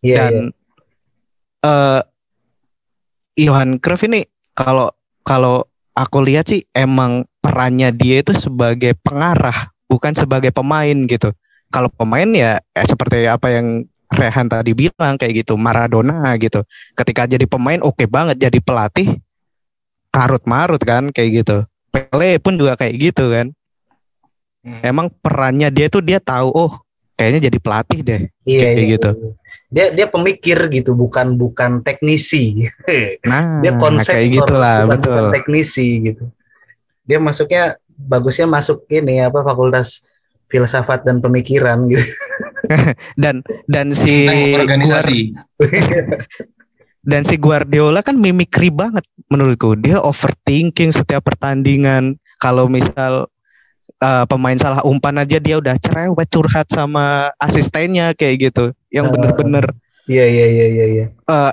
yeah, 0.00 0.32
dan 0.32 0.34
yeah. 0.48 0.58
Uh, 1.60 2.00
Johan 3.36 3.76
Cruyff 3.76 4.08
ini 4.08 4.24
kalau 4.56 4.88
kalau 5.20 5.68
aku 5.92 6.24
lihat 6.24 6.48
sih 6.48 6.64
emang 6.72 7.28
perannya 7.44 7.92
dia 7.92 8.24
itu 8.24 8.32
sebagai 8.32 8.96
pengarah 9.04 9.68
bukan 9.84 10.16
sebagai 10.16 10.56
pemain 10.56 10.96
gitu 11.04 11.36
kalau 11.68 11.92
pemain 11.92 12.26
ya 12.32 12.64
eh, 12.72 12.86
seperti 12.88 13.28
apa 13.28 13.52
yang 13.52 13.84
Rehan 14.10 14.50
tadi 14.50 14.74
bilang 14.74 15.14
kayak 15.14 15.46
gitu 15.46 15.54
Maradona 15.54 16.34
gitu 16.34 16.66
ketika 16.98 17.30
jadi 17.30 17.46
pemain 17.46 17.78
oke 17.78 17.94
okay 17.94 18.06
banget 18.10 18.50
jadi 18.50 18.58
pelatih 18.58 19.22
karut 20.10 20.42
marut 20.44 20.82
kan 20.82 21.14
kayak 21.14 21.42
gitu. 21.42 21.56
Pele 21.90 22.38
pun 22.42 22.58
juga 22.58 22.74
kayak 22.74 22.94
gitu 22.98 23.30
kan. 23.30 23.46
Hmm. 24.60 24.82
Emang 24.84 25.06
perannya 25.08 25.70
dia 25.72 25.86
tuh 25.88 26.02
dia 26.04 26.18
tahu 26.20 26.50
oh 26.52 26.72
kayaknya 27.14 27.48
jadi 27.50 27.58
pelatih 27.62 28.00
deh. 28.02 28.22
Iya, 28.44 28.60
kayak 28.60 28.76
iya, 28.76 28.90
gitu. 28.98 29.10
Iya. 29.10 29.30
Dia 29.70 29.86
dia 29.94 30.06
pemikir 30.10 30.58
gitu 30.74 30.98
bukan 30.98 31.38
bukan 31.38 31.80
teknisi. 31.86 32.66
Nah, 33.30 33.62
dia 33.62 33.78
konsep 33.78 34.18
kayak 34.18 34.42
gitulah 34.42 34.84
bukan, 34.84 34.90
betul. 34.98 35.14
Bukan 35.14 35.34
teknisi 35.38 35.88
gitu. 36.10 36.24
Dia 37.06 37.18
masuknya 37.22 37.78
bagusnya 37.94 38.50
masuk 38.50 38.86
ini 38.90 39.22
apa 39.22 39.46
fakultas 39.46 40.02
filsafat 40.50 41.06
dan 41.06 41.22
pemikiran 41.22 41.86
gitu. 41.86 42.02
dan 43.22 43.42
dan 43.66 43.92
si 43.94 44.28
organisasi 44.56 45.32
Dan 47.00 47.24
si 47.24 47.40
Guardiola 47.40 48.04
kan 48.04 48.12
mimikri 48.20 48.68
banget 48.68 49.08
menurutku. 49.32 49.72
Dia 49.72 50.04
overthinking 50.04 50.92
setiap 50.92 51.24
pertandingan. 51.24 52.20
Kalau 52.36 52.68
misal 52.68 53.24
uh, 54.04 54.24
pemain 54.28 54.56
salah 54.60 54.84
umpan 54.84 55.24
aja 55.24 55.40
dia 55.40 55.56
udah 55.56 55.80
cerewet 55.80 56.28
curhat 56.28 56.68
sama 56.68 57.32
asistennya 57.40 58.12
kayak 58.12 58.52
gitu. 58.52 58.76
Yang 58.92 59.06
ah. 59.08 59.12
bener-bener. 59.16 59.64
Iya 60.08 60.26
iya 60.28 60.46
iya 60.46 60.66
iya. 60.68 60.86
iya. 60.92 61.06
Uh, 61.24 61.52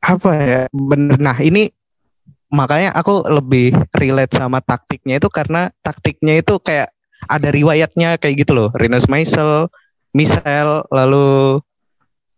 apa 0.00 0.30
ya 0.40 0.62
bener. 0.72 1.16
Nah 1.20 1.36
ini 1.44 1.68
makanya 2.48 2.96
aku 2.96 3.28
lebih 3.28 3.76
relate 3.92 4.32
sama 4.32 4.64
taktiknya 4.64 5.20
itu 5.20 5.28
karena 5.28 5.68
taktiknya 5.84 6.40
itu 6.40 6.56
kayak 6.56 6.88
ada 7.28 7.48
riwayatnya 7.52 8.16
kayak 8.16 8.48
gitu 8.48 8.56
loh. 8.56 8.68
Rinus 8.72 9.10
Michel, 9.12 9.68
Michel, 10.18 10.82
lalu 10.90 11.62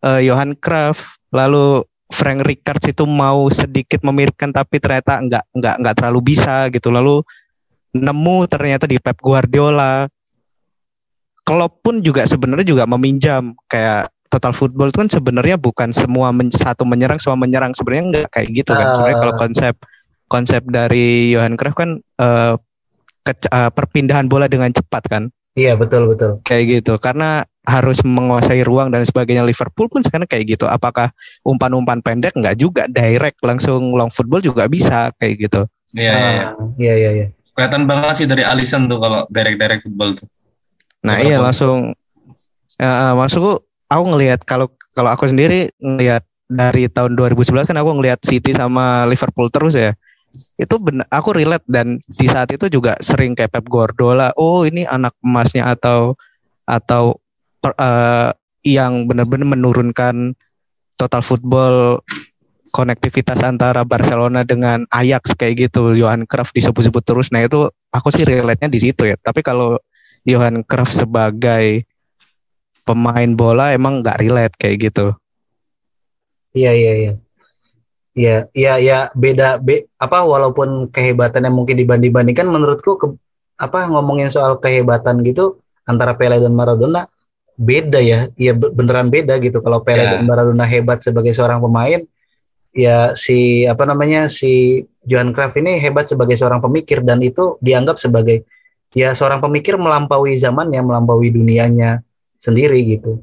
uh, 0.04 0.20
Johan 0.20 0.52
Cruyff, 0.60 1.16
lalu 1.32 1.88
Frank 2.10 2.42
Rickards 2.42 2.90
itu 2.90 3.06
mau 3.06 3.46
sedikit 3.48 4.02
memiripkan 4.02 4.50
tapi 4.50 4.82
ternyata 4.82 5.22
enggak 5.22 5.44
enggak 5.54 5.74
enggak 5.78 5.94
terlalu 5.96 6.20
bisa 6.34 6.66
gitu. 6.74 6.90
Lalu 6.90 7.22
nemu 7.94 8.36
ternyata 8.50 8.84
di 8.84 8.98
Pep 8.98 9.16
Guardiola. 9.22 10.10
Klopp 11.40 11.82
pun 11.82 12.02
juga 12.02 12.26
sebenarnya 12.26 12.66
juga 12.66 12.84
meminjam. 12.84 13.54
Kayak 13.70 14.10
total 14.30 14.52
football 14.54 14.90
itu 14.90 14.98
kan 15.02 15.10
sebenarnya 15.10 15.56
bukan 15.58 15.90
semua 15.90 16.30
men, 16.30 16.50
satu 16.50 16.82
menyerang 16.82 17.22
semua 17.22 17.38
menyerang. 17.38 17.72
Sebenarnya 17.72 18.04
enggak 18.10 18.28
kayak 18.34 18.48
gitu 18.58 18.70
kan. 18.74 18.86
Sebenarnya 18.94 19.18
kalau 19.22 19.34
ah. 19.34 19.38
konsep 19.38 19.74
konsep 20.30 20.62
dari 20.66 21.34
Johan 21.34 21.54
Cruyff 21.54 21.78
kan 21.78 21.98
uh, 21.98 22.54
ke, 23.22 23.32
uh, 23.50 23.70
perpindahan 23.70 24.26
bola 24.26 24.50
dengan 24.50 24.70
cepat 24.74 25.02
kan. 25.06 25.22
Iya 25.54 25.78
betul 25.78 26.10
betul. 26.10 26.42
Kayak 26.42 26.82
gitu. 26.82 26.94
Karena 27.02 27.42
harus 27.60 28.00
menguasai 28.00 28.64
ruang 28.64 28.88
dan 28.88 29.04
sebagainya 29.04 29.44
Liverpool 29.44 29.86
pun 29.92 30.00
sekarang 30.00 30.24
kayak 30.24 30.56
gitu. 30.56 30.64
Apakah 30.64 31.12
umpan-umpan 31.44 32.00
pendek 32.00 32.32
nggak 32.32 32.56
juga 32.56 32.88
direct 32.88 33.40
langsung 33.44 33.92
long 33.92 34.08
football 34.08 34.40
juga 34.40 34.64
bisa 34.66 35.12
kayak 35.20 35.34
gitu. 35.48 35.62
Iya 35.94 36.12
iya 36.12 36.30
iya. 36.30 36.46
Ah, 36.46 36.50
iya 36.80 36.94
iya 36.94 37.10
iya. 37.12 37.26
Kelihatan 37.52 37.84
banget 37.84 38.14
sih 38.24 38.26
dari 38.30 38.46
Alisson 38.46 38.88
tuh 38.88 38.98
kalau 39.02 39.28
direct-direct 39.28 39.82
football 39.84 40.16
tuh. 40.16 40.28
Nah, 41.00 41.16
iya 41.20 41.40
langsung 41.40 41.96
uh, 42.80 43.12
maksudku 43.16 43.64
aku 43.88 44.04
ngelihat 44.16 44.44
kalau 44.44 44.68
kalau 44.92 45.10
aku 45.12 45.28
sendiri 45.28 45.72
ngelihat 45.80 46.24
dari 46.50 46.90
tahun 46.90 47.14
2011 47.14 47.70
kan 47.70 47.78
aku 47.78 47.90
ngelihat 48.00 48.20
City 48.26 48.50
sama 48.50 49.06
Liverpool 49.06 49.48
terus 49.54 49.78
ya 49.78 49.94
itu 50.58 50.74
benar 50.78 51.06
aku 51.10 51.34
relate 51.34 51.66
dan 51.66 51.98
di 52.06 52.26
saat 52.26 52.50
itu 52.54 52.70
juga 52.70 52.94
sering 53.02 53.34
kayak 53.34 53.50
Pep 53.50 53.66
Guardiola 53.66 54.34
oh 54.38 54.66
ini 54.66 54.86
anak 54.86 55.14
emasnya 55.22 55.70
atau 55.70 56.14
atau 56.66 57.18
per, 57.60 57.76
uh, 57.76 58.32
yang 58.64 59.08
benar-benar 59.08 59.56
menurunkan 59.56 60.36
total 60.96 61.22
football 61.24 62.04
konektivitas 62.70 63.42
antara 63.42 63.82
Barcelona 63.82 64.46
dengan 64.46 64.86
Ajax 64.92 65.34
kayak 65.34 65.70
gitu. 65.70 65.96
Johan 65.96 66.24
Cruyff 66.24 66.54
disebut-sebut 66.54 67.02
terus. 67.02 67.28
Nah 67.34 67.44
itu 67.44 67.68
aku 67.90 68.08
sih 68.14 68.22
relate-nya 68.24 68.68
di 68.70 68.80
situ 68.80 69.08
ya. 69.08 69.16
Tapi 69.18 69.42
kalau 69.42 69.76
Johan 70.24 70.62
Cruyff 70.62 70.94
sebagai 70.94 71.84
pemain 72.86 73.30
bola 73.34 73.74
emang 73.74 74.00
nggak 74.00 74.18
relate 74.22 74.54
kayak 74.56 74.76
gitu. 74.90 75.06
Iya 76.54 76.72
iya 76.74 76.92
iya. 76.94 77.12
Iya 78.10 78.36
iya 78.58 78.74
ya 78.82 78.98
beda 79.14 79.62
be, 79.62 79.86
apa 79.94 80.26
walaupun 80.26 80.90
kehebatannya 80.90 81.46
mungkin 81.54 81.78
dibanding-bandingkan 81.78 82.42
menurutku 82.50 82.98
ke, 82.98 83.06
apa 83.54 83.86
ngomongin 83.86 84.34
soal 84.34 84.58
kehebatan 84.58 85.22
gitu 85.22 85.62
antara 85.86 86.18
Pele 86.18 86.42
dan 86.42 86.50
Maradona 86.50 87.06
beda 87.60 88.00
ya, 88.00 88.32
ya 88.40 88.56
beneran 88.56 89.12
beda 89.12 89.36
gitu. 89.36 89.60
Kalau 89.60 89.84
Pele 89.84 90.00
yeah. 90.00 90.10
dan 90.16 90.24
Maradona 90.24 90.64
hebat 90.64 91.04
sebagai 91.04 91.36
seorang 91.36 91.60
pemain, 91.60 92.00
ya 92.72 93.12
si 93.12 93.68
apa 93.68 93.84
namanya 93.84 94.32
si 94.32 94.80
Johan 95.04 95.36
Cruyff 95.36 95.52
ini 95.60 95.76
hebat 95.76 96.08
sebagai 96.08 96.40
seorang 96.40 96.64
pemikir 96.64 97.04
dan 97.04 97.20
itu 97.20 97.60
dianggap 97.60 98.00
sebagai 98.00 98.48
ya 98.96 99.12
seorang 99.12 99.44
pemikir 99.44 99.76
melampaui 99.76 100.40
zaman 100.40 100.72
yang 100.72 100.88
melampaui 100.88 101.28
dunianya 101.28 102.00
sendiri 102.40 102.80
gitu. 102.96 103.20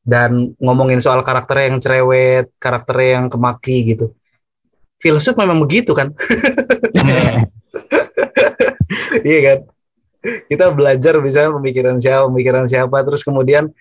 Dan 0.00 0.56
ngomongin 0.56 1.04
soal 1.04 1.20
karakter 1.20 1.68
yang 1.68 1.76
cerewet, 1.76 2.48
karakter 2.56 2.96
yang 3.04 3.28
kemaki 3.28 3.92
gitu. 3.92 4.16
Filsuf 4.96 5.36
memang 5.36 5.60
begitu 5.60 5.92
kan? 5.92 6.16
iya 9.28 9.40
kan? 9.44 9.58
Kita 10.20 10.72
belajar 10.72 11.16
misalnya 11.24 11.56
pemikiran 11.56 11.96
siapa 11.96 12.28
pemikiran 12.28 12.64
siapa 12.68 12.96
terus 13.04 13.24
kemudian 13.24 13.72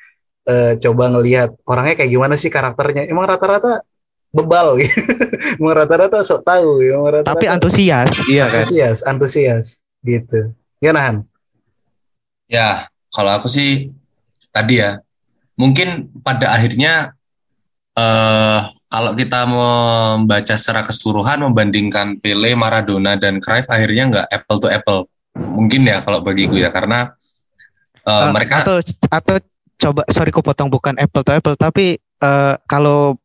uh, 0.48 0.74
coba 0.80 1.12
ngelihat 1.12 1.56
orangnya 1.68 2.00
kayak 2.00 2.12
gimana 2.12 2.36
sih 2.40 2.48
karakternya. 2.48 3.08
Emang 3.12 3.28
rata-rata 3.28 3.84
bebal 4.32 4.76
gitu. 4.82 5.00
Emang 5.60 5.76
rata-rata 5.76 6.24
sok 6.24 6.48
tahu 6.48 6.84
emang 6.84 7.08
rata 7.08 7.28
-rata, 7.28 7.32
tapi 7.36 7.46
antusias. 7.52 8.12
Iya 8.28 8.48
kan? 8.48 8.64
Antusias 8.64 8.98
antusias 9.04 9.66
gitu. 10.04 10.56
Ya 10.80 10.96
nahan 10.96 11.28
ya 12.50 12.90
kalau 13.14 13.32
aku 13.38 13.46
sih 13.48 13.94
tadi 14.50 14.82
ya 14.82 14.98
mungkin 15.54 16.10
pada 16.26 16.58
akhirnya 16.58 17.14
uh, 17.94 18.74
kalau 18.90 19.14
kita 19.14 19.46
membaca 19.46 20.58
secara 20.58 20.82
keseluruhan 20.82 21.46
membandingkan 21.46 22.18
Pele, 22.18 22.58
Maradona 22.58 23.14
dan 23.22 23.38
Cruyff 23.38 23.70
akhirnya 23.70 24.10
nggak 24.10 24.28
apple 24.34 24.58
to 24.58 24.68
apple 24.68 25.06
mungkin 25.60 25.84
ya 25.84 26.00
kalau 26.00 26.24
bagi 26.24 26.48
gue 26.48 26.64
ya 26.64 26.72
karena 26.72 27.12
uh, 28.08 28.10
uh, 28.10 28.32
mereka 28.32 28.64
atau 28.64 28.80
atau 29.12 29.36
coba 29.80 30.02
sorry 30.08 30.32
ku 30.32 30.40
potong 30.40 30.72
bukan 30.72 30.96
apple 30.96 31.24
to 31.24 31.32
apple 31.36 31.56
tapi 31.60 32.00
uh, 32.24 32.56
kalau 32.68 33.20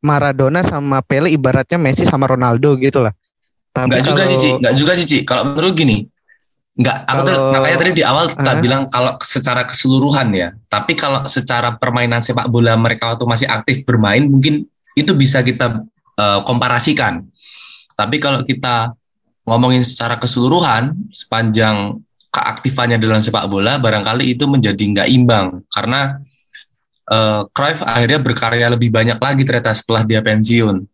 Maradona 0.00 0.64
sama 0.64 1.04
Pele 1.04 1.28
ibaratnya 1.28 1.76
Messi 1.76 2.08
sama 2.08 2.24
Ronaldo 2.24 2.72
gitu 2.80 3.04
lah. 3.04 3.12
Tapi 3.68 4.00
enggak 4.00 4.04
juga 4.08 4.22
sih, 4.24 4.36
Ci. 4.40 4.50
Enggak 4.56 4.74
juga 4.80 4.92
sih, 4.96 5.04
Ci. 5.04 5.18
Kalau 5.28 5.52
menurut 5.52 5.76
gini, 5.76 6.08
Enggak, 6.80 6.96
aku 7.04 7.20
tuh 7.28 7.34
Kalau- 7.36 7.52
makanya 7.52 7.76
tadi 7.76 7.92
di 7.92 8.04
awal 8.06 8.24
tak 8.32 8.56
Hah? 8.56 8.62
bilang 8.64 8.82
kalau 8.88 9.12
secara 9.20 9.68
keseluruhan 9.68 10.28
ya. 10.32 10.48
Tapi 10.64 10.96
kalau 10.96 11.28
secara 11.28 11.76
permainan 11.76 12.24
sepak 12.24 12.48
bola 12.48 12.72
mereka 12.80 13.12
waktu 13.12 13.28
masih 13.28 13.46
aktif 13.52 13.84
bermain 13.84 14.24
mungkin 14.24 14.64
itu 14.96 15.12
bisa 15.12 15.44
kita 15.44 15.84
eh, 16.16 16.40
komparasikan. 16.48 17.26
Tapi 17.92 18.16
kalau 18.16 18.40
kita 18.48 18.96
ngomongin 19.50 19.82
secara 19.82 20.14
keseluruhan 20.14 20.94
sepanjang 21.10 21.98
keaktifannya 22.30 23.02
dalam 23.02 23.18
sepak 23.18 23.50
bola 23.50 23.82
barangkali 23.82 24.38
itu 24.38 24.46
menjadi 24.46 24.78
nggak 24.78 25.08
imbang 25.10 25.66
karena 25.74 26.22
eh, 27.10 27.42
Cruyff 27.50 27.82
akhirnya 27.82 28.22
berkarya 28.22 28.70
lebih 28.70 28.94
banyak 28.94 29.18
lagi 29.18 29.42
ternyata 29.42 29.74
setelah 29.74 30.06
dia 30.06 30.22
pensiun 30.22 30.86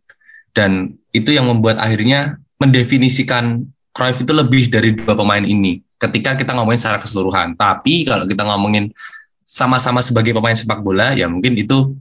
dan 0.56 0.96
itu 1.12 1.36
yang 1.36 1.44
membuat 1.44 1.76
akhirnya 1.76 2.40
mendefinisikan 2.56 3.68
Cruyff 3.92 4.24
itu 4.24 4.32
lebih 4.32 4.72
dari 4.72 4.96
dua 4.96 5.12
pemain 5.12 5.44
ini 5.44 5.84
ketika 5.96 6.36
kita 6.36 6.52
ngomongin 6.52 6.76
secara 6.76 7.00
keseluruhan. 7.00 7.56
Tapi 7.56 8.04
kalau 8.04 8.28
kita 8.28 8.44
ngomongin 8.44 8.92
sama-sama 9.40 10.04
sebagai 10.04 10.36
pemain 10.36 10.52
sepak 10.52 10.84
bola, 10.84 11.16
ya 11.16 11.24
mungkin 11.24 11.56
itu 11.56 11.96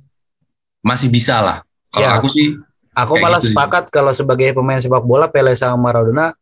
masih 0.83 1.07
bisa 1.07 1.39
lah. 1.39 1.57
Kalau 1.87 2.03
Ya. 2.03 2.19
aku 2.19 2.27
sih, 2.27 2.51
Aku 2.91 3.15
malah 3.19 3.39
gitu 3.39 3.51
sih. 3.51 3.55
sepakat 3.55 3.87
kalau 3.87 4.11
sebagai 4.11 4.51
pemain 4.51 4.79
sepak 4.79 5.03
bola 5.03 5.27
Pele 5.31 5.55
sama 5.55 5.75
Maradona 5.79 6.35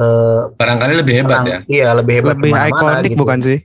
eh, 0.00 0.42
barangkali 0.56 0.94
lebih 0.96 1.14
hebat 1.20 1.38
menang- 1.44 1.48
ya. 1.48 1.58
Iya 1.68 1.88
lebih 2.00 2.14
hebat 2.20 2.36
Lebih 2.40 2.52
ikonik 2.72 3.10
gitu. 3.12 3.20
bukan 3.20 3.38
sih? 3.44 3.58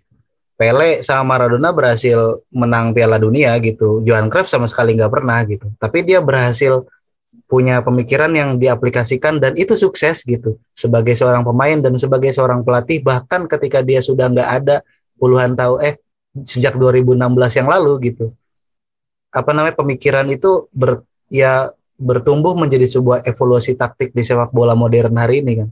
Pele 0.55 1.03
sama 1.03 1.35
Maradona 1.35 1.75
berhasil 1.75 2.39
menang 2.47 2.95
Piala 2.95 3.19
Dunia 3.19 3.51
gitu. 3.59 3.99
Johan 4.07 4.31
Cruyff 4.31 4.47
sama 4.47 4.71
sekali 4.71 4.95
nggak 4.95 5.11
pernah 5.11 5.43
gitu. 5.43 5.67
Tapi 5.75 6.07
dia 6.07 6.23
berhasil 6.23 6.87
punya 7.45 7.83
pemikiran 7.83 8.31
yang 8.31 8.55
diaplikasikan 8.55 9.37
dan 9.43 9.59
itu 9.59 9.75
sukses 9.75 10.23
gitu. 10.23 10.55
Sebagai 10.71 11.11
seorang 11.11 11.43
pemain 11.43 11.75
dan 11.83 11.91
sebagai 11.99 12.31
seorang 12.31 12.63
pelatih 12.63 13.03
bahkan 13.03 13.43
ketika 13.51 13.83
dia 13.83 13.99
sudah 13.99 14.31
nggak 14.31 14.49
ada 14.63 14.75
puluhan 15.19 15.59
tahun 15.59 15.77
eh 15.83 15.95
sejak 16.47 16.79
2016 16.79 17.51
yang 17.59 17.67
lalu 17.67 18.15
gitu. 18.15 18.31
Apa 19.35 19.51
namanya 19.51 19.75
pemikiran 19.75 20.23
itu 20.31 20.71
ber, 20.71 21.03
ya 21.27 21.67
bertumbuh 21.99 22.55
menjadi 22.55 22.87
sebuah 22.87 23.27
evolusi 23.27 23.75
taktik 23.75 24.15
di 24.15 24.23
sepak 24.23 24.55
bola 24.55 24.71
modern 24.71 25.15
hari 25.19 25.43
ini 25.43 25.63
kan. 25.63 25.69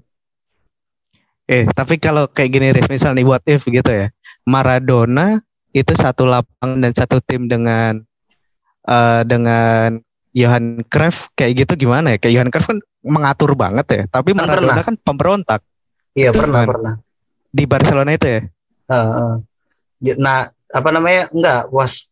Eh, 1.44 1.68
tapi 1.76 2.00
kalau 2.00 2.26
kayak 2.32 2.50
gini 2.50 2.68
Rif, 2.72 2.88
misal 2.88 3.12
nih 3.14 3.28
what 3.28 3.44
if 3.46 3.68
gitu 3.68 3.92
ya. 3.92 4.08
Maradona 4.48 5.44
itu 5.72 5.92
satu 5.92 6.24
lapangan 6.24 6.80
dan 6.80 6.94
satu 6.96 7.20
tim 7.20 7.48
dengan 7.48 8.00
eh 8.84 9.22
dengan 9.28 10.00
Johan 10.34 10.82
Cruyff 10.88 11.30
kayak 11.36 11.68
gitu 11.68 11.88
gimana 11.88 12.16
ya? 12.16 12.18
Kayak 12.18 12.34
Johan 12.40 12.50
Cruyff 12.52 12.68
kan 12.72 12.80
mengatur 13.04 13.52
banget 13.54 13.86
ya, 13.92 14.04
tapi 14.08 14.32
Kan 14.32 14.40
Maradona 14.40 14.80
pernah. 14.80 14.86
kan 14.88 14.96
pemberontak 14.98 15.62
Iya 16.14 16.30
pernah 16.32 16.64
Gimana? 16.64 16.72
pernah. 16.72 16.94
di 17.54 17.64
Barcelona 17.70 18.12
itu 18.14 18.28
ya. 18.28 18.42
Heeh. 18.90 19.34
Nah, 20.18 20.40
apa 20.70 20.90
namanya? 20.90 21.30
Enggak, 21.30 21.62
was 21.70 22.08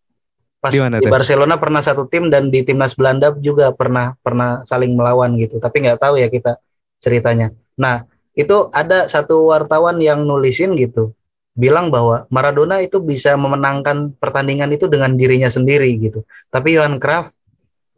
pas 0.57 0.69
Di 0.69 0.77
mana 0.77 1.01
di 1.01 1.05
tuh? 1.05 1.09
Barcelona 1.09 1.55
pernah 1.57 1.81
satu 1.81 2.05
tim 2.05 2.29
dan 2.29 2.53
di 2.53 2.61
timnas 2.61 2.93
Belanda 2.93 3.33
juga 3.39 3.73
pernah 3.73 4.13
pernah 4.21 4.61
saling 4.61 4.93
melawan 4.93 5.33
gitu. 5.39 5.57
Tapi 5.57 5.81
nggak 5.87 5.97
tahu 5.97 6.21
ya 6.21 6.29
kita 6.29 6.61
ceritanya. 7.01 7.49
Nah, 7.79 8.05
itu 8.37 8.71
ada 8.71 9.05
satu 9.11 9.51
wartawan 9.51 9.99
yang 9.99 10.23
nulisin 10.23 10.75
gitu, 10.79 11.11
bilang 11.51 11.91
bahwa 11.91 12.25
Maradona 12.31 12.79
itu 12.79 13.03
bisa 13.03 13.35
memenangkan 13.35 14.15
pertandingan 14.15 14.71
itu 14.71 14.87
dengan 14.87 15.13
dirinya 15.15 15.51
sendiri 15.51 15.91
gitu. 15.99 16.23
Tapi 16.47 16.79
Johan 16.79 16.95
Cruyff, 16.97 17.35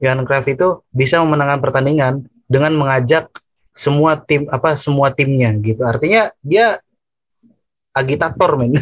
Johan 0.01 0.25
Cruyff 0.25 0.45
itu 0.49 0.81
bisa 0.89 1.21
memenangkan 1.21 1.61
pertandingan 1.61 2.13
dengan 2.49 2.73
mengajak 2.73 3.29
semua 3.73 4.17
tim 4.17 4.45
apa 4.49 4.77
semua 4.77 5.09
timnya 5.13 5.53
gitu. 5.61 5.81
Artinya 5.85 6.29
dia 6.41 6.81
agitator 7.93 8.57
men. 8.57 8.73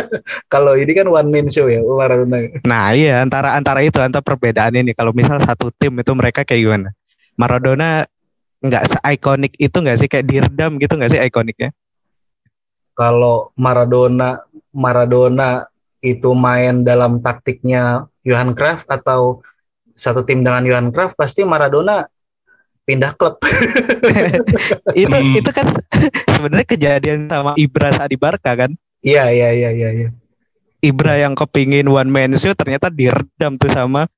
Kalau 0.52 0.78
ini 0.78 0.90
kan 0.94 1.06
one 1.10 1.30
man 1.30 1.46
show 1.50 1.66
ya 1.66 1.82
Maradona. 1.82 2.38
Nah, 2.66 2.94
iya 2.94 3.22
antara 3.22 3.58
antara 3.58 3.82
itu 3.82 3.98
antara 3.98 4.22
perbedaan 4.22 4.74
ini 4.74 4.90
kalau 4.90 5.14
misal 5.14 5.38
satu 5.38 5.70
tim 5.74 5.94
itu 6.02 6.10
mereka 6.14 6.42
kayak 6.42 6.62
gimana? 6.66 6.88
Maradona 7.38 8.06
nggak 8.60 8.84
se-ikonik 8.86 9.52
itu 9.56 9.72
nggak 9.72 9.98
sih 9.98 10.08
kayak 10.08 10.26
diredam 10.28 10.76
gitu 10.76 10.92
nggak 10.96 11.10
sih 11.12 11.20
ikoniknya? 11.20 11.70
Kalau 12.92 13.50
Maradona 13.56 14.44
Maradona 14.70 15.64
itu 16.00 16.32
main 16.36 16.84
dalam 16.84 17.20
taktiknya 17.20 18.08
Johan 18.24 18.52
Cruyff 18.52 18.84
atau 18.88 19.40
satu 19.96 20.24
tim 20.24 20.44
dengan 20.44 20.64
Johan 20.64 20.88
Cruyff 20.92 21.16
pasti 21.16 21.44
Maradona 21.44 22.04
pindah 22.84 23.12
klub. 23.16 23.40
itu 24.96 25.08
Hmm. 25.12 25.32
itu 25.36 25.50
kan 25.52 25.66
sebenarnya 26.36 26.66
kejadian 26.68 27.18
sama 27.28 27.52
Ibra 27.56 27.88
saat 27.92 28.10
di 28.12 28.18
Barca 28.20 28.52
kan? 28.56 28.72
Iya 29.00 29.32
iya 29.32 29.48
iya 29.52 29.70
iya 29.72 29.90
iya. 29.92 30.08
Ibra 30.80 31.20
yang 31.20 31.36
kepingin 31.36 31.88
one 31.88 32.08
man 32.08 32.32
show 32.40 32.52
ternyata 32.56 32.88
diredam 32.88 33.60
tuh 33.60 33.68
sama 33.68 34.08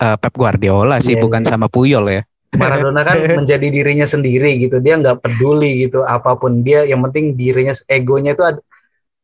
eh, 0.00 0.16
Pep 0.16 0.32
Guardiola 0.32 0.96
sih 1.00 1.16
Iya, 1.16 1.22
bukan 1.24 1.44
sama 1.44 1.68
Puyol 1.68 2.08
ya. 2.08 2.22
Maradona 2.50 3.02
kan 3.02 3.16
menjadi 3.40 3.66
dirinya 3.66 4.04
sendiri 4.04 4.58
gitu. 4.58 4.78
Dia 4.78 4.96
nggak 4.96 5.20
peduli 5.20 5.84
gitu 5.84 6.02
apa 6.02 6.34
pun 6.34 6.60
dia 6.60 6.82
yang 6.82 6.98
penting 7.04 7.34
dirinya 7.34 7.74
egonya 7.86 8.34
itu 8.34 8.42
ada 8.42 8.60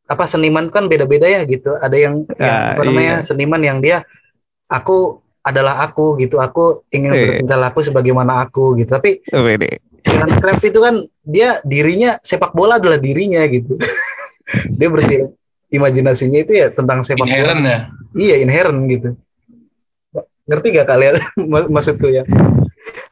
apa 0.07 0.23
seniman 0.23 0.71
kan 0.71 0.87
beda-beda 0.87 1.27
ya 1.27 1.43
gitu. 1.43 1.75
Ada 1.75 1.97
yang, 1.97 2.23
yang 2.33 2.47
Ah, 2.47 2.71
apa 2.73 2.81
namanya 2.83 3.15
iya. 3.19 3.25
seniman 3.25 3.59
yang 3.59 3.77
dia 3.79 4.07
aku 4.65 5.19
adalah 5.41 5.79
aku 5.81 6.15
gitu. 6.17 6.39
Aku 6.39 6.87
ingin 6.87 7.11
Iya. 7.11 7.23
bertingkah 7.35 7.59
laku 7.59 7.79
sebagaimana 7.81 8.39
aku 8.41 8.79
gitu. 8.79 8.87
Tapi 8.89 9.19
Wede. 9.27 9.83
Johan 10.03 10.31
Cruyff 10.39 10.63
itu 10.63 10.79
kan 10.79 10.95
dia 11.21 11.59
dirinya 11.61 12.15
sepak 12.19 12.51
bola 12.51 12.79
adalah 12.79 12.95
dirinya 12.95 13.43
gitu. 13.43 13.75
dia 14.79 14.87
berarti 14.87 15.27
imajinasinya 15.67 16.39
itu 16.39 16.53
ya 16.55 16.71
tentang 16.71 17.03
sepak 17.03 17.27
Inherent 17.27 17.59
bola. 17.59 17.67
ya. 17.67 17.79
Iya 18.15 18.35
inherent 18.39 18.79
gitu. 18.87 19.09
Ngerti 20.47 20.67
gak 20.71 20.87
kalian 20.87 21.15
mak- 21.51 21.67
maksudku 21.67 22.07
ya? 22.07 22.23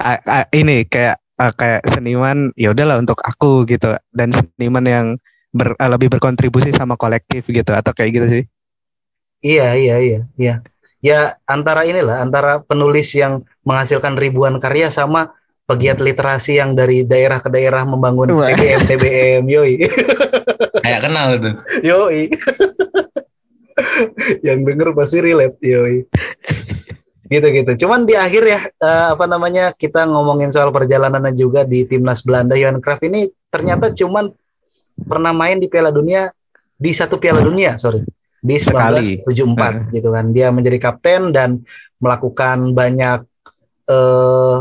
Ah, 0.06 0.22
ah, 0.30 0.46
ini 0.54 0.86
kayak 0.86 1.18
ah, 1.42 1.50
kayak 1.50 1.82
seniman 1.90 2.54
ya 2.54 2.78
udahlah 2.78 3.02
untuk 3.02 3.18
aku 3.26 3.66
gitu 3.66 3.90
dan 4.14 4.30
seniman 4.30 4.86
yang 4.86 5.08
ber- 5.50 5.74
ah, 5.82 5.90
lebih 5.90 6.14
berkontribusi 6.14 6.70
sama 6.70 6.94
kolektif 6.94 7.42
gitu 7.50 7.74
atau 7.74 7.90
kayak 7.90 8.14
gitu 8.14 8.28
sih. 8.30 8.44
Iya 9.42 9.74
iya 9.74 9.96
iya 9.98 10.20
iya. 10.38 10.56
Ya 11.02 11.42
antara 11.50 11.90
inilah 11.90 12.22
antara 12.22 12.62
penulis 12.62 13.18
yang 13.18 13.42
menghasilkan 13.66 14.14
ribuan 14.14 14.62
karya 14.62 14.94
sama 14.94 15.34
pegiat 15.66 15.98
literasi 15.98 16.62
yang 16.62 16.78
dari 16.78 17.02
daerah 17.02 17.42
ke 17.42 17.50
daerah 17.50 17.82
membangun 17.82 18.30
Wah. 18.30 18.54
TBM 18.54 18.82
TBM 18.86 19.44
yoi 19.50 19.74
Kayak 20.86 21.02
kenal 21.02 21.28
tuh. 21.42 21.58
yoi. 21.82 22.30
yang 24.46 24.62
denger 24.62 24.94
pasti 24.94 25.18
relate 25.18 25.58
yoi. 25.66 26.06
gitu-gitu. 27.26 27.86
Cuman 27.86 28.06
di 28.06 28.14
akhir 28.14 28.44
ya 28.46 28.60
eh, 28.70 29.08
apa 29.14 29.26
namanya 29.26 29.74
kita 29.74 30.06
ngomongin 30.06 30.54
soal 30.54 30.70
perjalanannya 30.70 31.34
juga 31.34 31.66
di 31.66 31.84
timnas 31.86 32.22
Belanda 32.22 32.54
Johan 32.54 32.78
Cruyff 32.82 33.02
ini 33.06 33.30
ternyata 33.50 33.90
cuman 33.92 34.30
pernah 34.96 35.34
main 35.36 35.60
di 35.60 35.68
Piala 35.68 35.92
Dunia 35.92 36.30
di 36.76 36.92
satu 36.94 37.18
Piala 37.18 37.42
Dunia 37.42 37.78
sorry. 37.82 38.06
Di 38.46 38.62
Sekali. 38.62 39.26
1974 39.26 39.96
gitu 39.96 40.10
kan. 40.14 40.26
Dia 40.30 40.54
menjadi 40.54 40.78
kapten 40.78 41.34
dan 41.34 41.66
melakukan 41.98 42.74
banyak 42.78 43.26
eh 43.90 44.58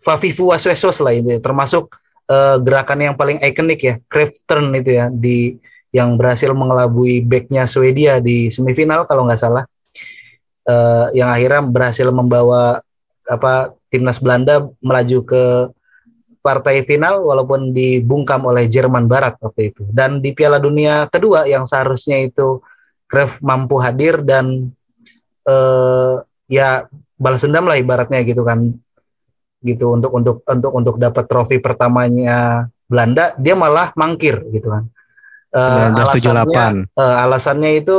Fafifu 0.00 0.48
Waswesos 0.48 1.04
lah 1.04 1.12
itu 1.12 1.36
termasuk 1.44 1.92
eh, 2.24 2.56
gerakan 2.64 3.12
yang 3.12 3.14
paling 3.16 3.36
ikonik 3.44 3.80
ya 3.84 3.94
Cruyff 4.08 4.40
turn 4.48 4.72
itu 4.72 4.96
ya 4.96 5.12
di 5.12 5.60
yang 5.90 6.14
berhasil 6.14 6.54
mengelabui 6.54 7.20
backnya 7.20 7.66
Swedia 7.66 8.22
di 8.22 8.48
semifinal 8.48 9.04
kalau 9.04 9.26
nggak 9.26 9.40
salah 9.42 9.64
eh, 10.70 11.06
yang 11.18 11.30
akhirnya 11.34 11.66
berhasil 11.66 12.06
membawa 12.14 12.78
apa 13.26 13.74
timnas 13.90 14.22
Belanda 14.22 14.70
melaju 14.78 15.18
ke 15.26 15.44
partai 16.40 16.86
final 16.88 17.20
walaupun 17.20 17.74
dibungkam 17.76 18.40
oleh 18.48 18.64
Jerman 18.70 19.04
Barat 19.10 19.36
waktu 19.42 19.74
itu. 19.74 19.84
Dan 19.92 20.24
di 20.24 20.32
Piala 20.32 20.56
Dunia 20.56 21.04
kedua 21.10 21.44
yang 21.44 21.68
seharusnya 21.68 22.16
itu 22.22 22.62
Cruyff 23.10 23.42
mampu 23.44 23.76
hadir 23.82 24.22
dan 24.24 24.70
eh, 25.44 26.14
ya 26.48 26.86
balas 27.20 27.44
dendam 27.44 27.68
lah 27.68 27.76
ibaratnya 27.76 28.24
gitu 28.24 28.46
kan. 28.46 28.72
Gitu 29.60 29.84
untuk 29.92 30.16
untuk 30.16 30.40
untuk 30.48 30.72
untuk 30.72 30.94
dapat 30.96 31.28
trofi 31.28 31.60
pertamanya 31.60 32.70
Belanda 32.88 33.36
dia 33.36 33.52
malah 33.52 33.92
mangkir 33.92 34.40
gitu 34.48 34.72
kan. 34.72 34.88
Eh, 35.50 35.92
alasannya- 35.92 36.86
1978. 36.86 36.96
Eh, 36.96 37.16
alasannya 37.26 37.70
itu 37.76 37.98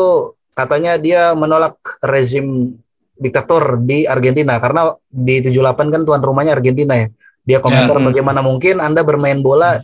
katanya 0.51 0.99
dia 0.99 1.31
menolak 1.33 1.77
rezim 2.03 2.75
diktator 3.15 3.77
di 3.77 4.09
Argentina 4.09 4.57
karena 4.57 4.97
di 5.05 5.45
78 5.45 5.93
kan 5.93 6.01
tuan 6.01 6.21
rumahnya 6.21 6.57
Argentina 6.57 6.97
ya. 6.97 7.07
Dia 7.41 7.57
komentar 7.57 7.97
Ya. 7.97 8.05
bagaimana 8.13 8.41
mungkin 8.41 8.77
Anda 8.77 9.01
bermain 9.01 9.41
bola 9.41 9.81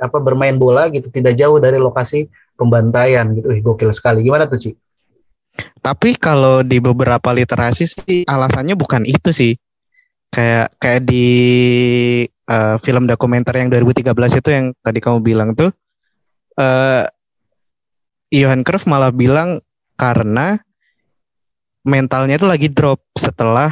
apa 0.00 0.16
bermain 0.16 0.56
bola 0.56 0.88
gitu 0.88 1.12
tidak 1.12 1.36
jauh 1.36 1.60
dari 1.60 1.76
lokasi 1.76 2.28
pembantaian 2.56 3.28
gitu. 3.36 3.52
Wih, 3.52 3.60
gokil 3.60 3.92
sekali. 3.92 4.24
Gimana 4.24 4.48
tuh, 4.48 4.56
Ci? 4.56 4.70
Tapi 5.80 6.16
kalau 6.16 6.64
di 6.64 6.80
beberapa 6.80 7.32
literasi 7.32 7.84
sih 7.84 8.20
alasannya 8.24 8.76
bukan 8.76 9.04
itu 9.04 9.32
sih. 9.32 9.52
Kayak 10.30 10.72
kayak 10.78 11.02
di 11.04 11.26
eh, 12.24 12.76
film 12.80 13.04
dokumenter 13.04 13.56
yang 13.56 13.68
2013 13.68 14.40
itu 14.40 14.48
yang 14.48 14.66
tadi 14.80 14.98
kamu 15.02 15.18
bilang 15.20 15.52
tuh 15.52 15.72
eh 16.56 17.04
Johan 18.30 18.62
Cruyff 18.62 18.86
malah 18.86 19.10
bilang 19.10 19.58
karena 19.98 20.62
mentalnya 21.82 22.38
itu 22.38 22.46
lagi 22.46 22.70
drop 22.70 23.02
setelah 23.18 23.68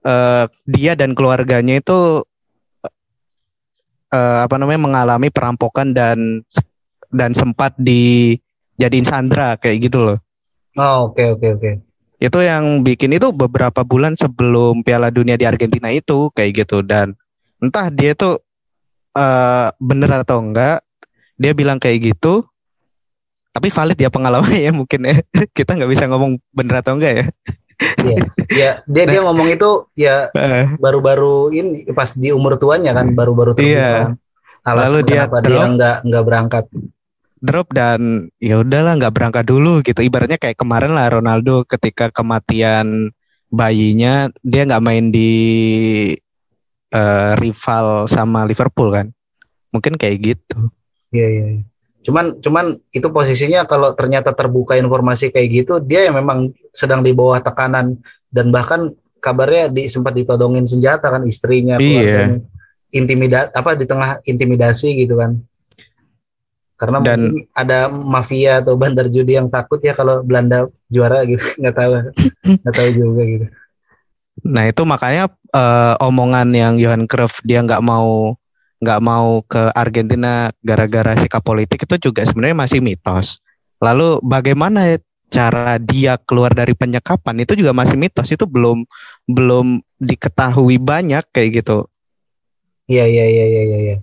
eh 0.00 0.44
dia 0.66 0.92
dan 0.98 1.14
keluarganya 1.14 1.78
itu 1.78 2.24
eh 4.10 4.38
apa 4.42 4.54
namanya 4.58 4.80
mengalami 4.82 5.30
perampokan 5.30 5.94
dan 5.94 6.42
dan 7.10 7.30
sempat 7.30 7.78
dijadiin 7.78 9.06
sandra 9.06 9.54
kayak 9.58 9.90
gitu 9.90 10.02
loh. 10.02 10.18
Oh, 10.74 11.10
oke 11.10 11.38
oke 11.38 11.46
oke. 11.58 11.72
Itu 12.20 12.38
yang 12.42 12.82
bikin 12.82 13.16
itu 13.16 13.30
beberapa 13.32 13.86
bulan 13.86 14.18
sebelum 14.18 14.82
Piala 14.82 15.08
Dunia 15.14 15.38
di 15.38 15.46
Argentina 15.46 15.88
itu 15.94 16.34
kayak 16.34 16.66
gitu 16.66 16.82
dan 16.82 17.14
entah 17.62 17.86
dia 17.92 18.18
tuh 18.18 18.42
eh 19.14 19.68
bener 19.78 20.10
atau 20.26 20.42
enggak 20.42 20.82
dia 21.40 21.52
bilang 21.54 21.78
kayak 21.78 22.14
gitu 22.14 22.46
tapi 23.50 23.68
valid 23.68 23.98
ya 23.98 24.08
pengalamannya 24.08 24.60
ya 24.62 24.72
mungkin 24.72 25.00
ya 25.02 25.16
kita 25.56 25.74
nggak 25.74 25.90
bisa 25.90 26.06
ngomong 26.06 26.38
bener 26.50 26.80
atau 26.80 26.94
enggak 26.96 27.14
ya 27.14 27.26
Iya. 27.80 28.20
Ya, 28.52 28.70
dia 28.84 29.04
dia 29.08 29.20
ngomong 29.24 29.56
itu 29.56 29.88
ya 29.96 30.28
baru-baru 30.76 31.48
ini 31.48 31.88
pas 31.96 32.12
di 32.12 32.28
umur 32.28 32.60
tuanya 32.60 32.92
kan 32.92 33.08
baru-baru 33.16 33.56
terbuka. 33.56 33.72
Iya. 33.72 33.92
Alasan 34.60 34.84
Lalu 34.84 34.98
dia 35.08 35.22
drop. 35.24 35.68
nggak 35.80 35.96
nggak 36.04 36.24
berangkat. 36.28 36.64
drop 37.40 37.72
dan 37.72 38.28
ya 38.36 38.60
udahlah 38.60 39.00
nggak 39.00 39.14
berangkat 39.16 39.44
dulu 39.48 39.80
gitu 39.80 40.04
ibaratnya 40.04 40.36
kayak 40.36 40.60
kemarin 40.60 40.92
lah 40.92 41.08
Ronaldo 41.08 41.64
ketika 41.64 42.12
kematian 42.12 43.16
bayinya 43.48 44.28
dia 44.44 44.68
nggak 44.68 44.84
main 44.84 45.08
di 45.08 45.32
eh, 46.92 47.32
rival 47.40 48.04
sama 48.04 48.44
Liverpool 48.44 48.92
kan 48.92 49.06
mungkin 49.72 49.96
kayak 49.96 50.16
gitu 50.20 50.68
Iya 51.10 51.26
iya. 51.32 51.44
Cuman 52.00 52.40
cuman 52.40 52.66
itu 52.90 53.04
posisinya 53.06 53.64
kalau 53.64 53.92
ternyata 53.92 54.32
terbuka 54.32 54.72
informasi 54.74 55.28
kayak 55.28 55.48
gitu 55.52 55.72
dia 55.78 56.08
yang 56.08 56.16
memang 56.16 56.48
sedang 56.72 57.04
di 57.04 57.12
bawah 57.12 57.36
tekanan 57.38 58.00
dan 58.32 58.48
bahkan 58.48 58.88
kabarnya 59.20 59.68
di 59.68 59.84
sempat 59.86 60.16
ditodongin 60.16 60.64
senjata 60.64 61.12
kan 61.12 61.28
istrinya 61.28 61.76
Iya. 61.76 61.84
keluarganya. 61.84 62.38
intimida 62.90 63.46
apa 63.46 63.76
di 63.76 63.84
tengah 63.84 64.18
intimidasi 64.24 64.96
gitu 64.98 65.14
kan. 65.14 65.38
Karena 66.74 66.96
Dan- 66.98 67.28
mungkin 67.28 67.44
ada 67.52 67.86
mafia 67.86 68.58
atau 68.58 68.72
bandar 68.74 69.06
judi 69.06 69.36
yang 69.36 69.46
takut 69.46 69.76
ya 69.78 69.92
kalau 69.92 70.24
Belanda 70.24 70.64
juara 70.88 71.20
gitu 71.22 71.38
nggak 71.60 71.76
tahu 71.76 71.90
nggak 72.42 72.74
tahu 72.74 72.90
juga 72.90 73.22
gitu. 73.22 73.46
nah 74.40 74.64
itu 74.64 74.82
makanya 74.82 75.28
eh, 75.52 75.94
omongan 76.00 76.48
yang 76.50 76.74
Johan 76.80 77.04
Cruyff 77.04 77.44
dia 77.44 77.60
nggak 77.60 77.84
mau 77.84 78.32
nggak 78.80 79.00
mau 79.04 79.44
ke 79.44 79.70
Argentina 79.76 80.48
gara-gara 80.64 81.12
sikap 81.16 81.44
politik 81.44 81.84
itu 81.84 82.10
juga 82.10 82.24
sebenarnya 82.24 82.56
masih 82.56 82.80
mitos 82.80 83.44
lalu 83.80 84.16
bagaimana 84.24 84.96
cara 85.30 85.78
dia 85.78 86.18
keluar 86.18 86.50
dari 86.50 86.74
penyekapan 86.74 87.44
itu 87.46 87.54
juga 87.54 87.70
masih 87.70 87.94
mitos 87.94 88.28
itu 88.32 88.42
belum 88.48 88.82
belum 89.30 89.78
diketahui 90.00 90.80
banyak 90.80 91.22
kayak 91.30 91.62
gitu 91.62 91.86
Iya 92.90 93.06
iya 93.06 93.24
iya 93.30 93.44
iya 93.46 93.62
iya. 93.62 93.78
iya. 93.86 93.96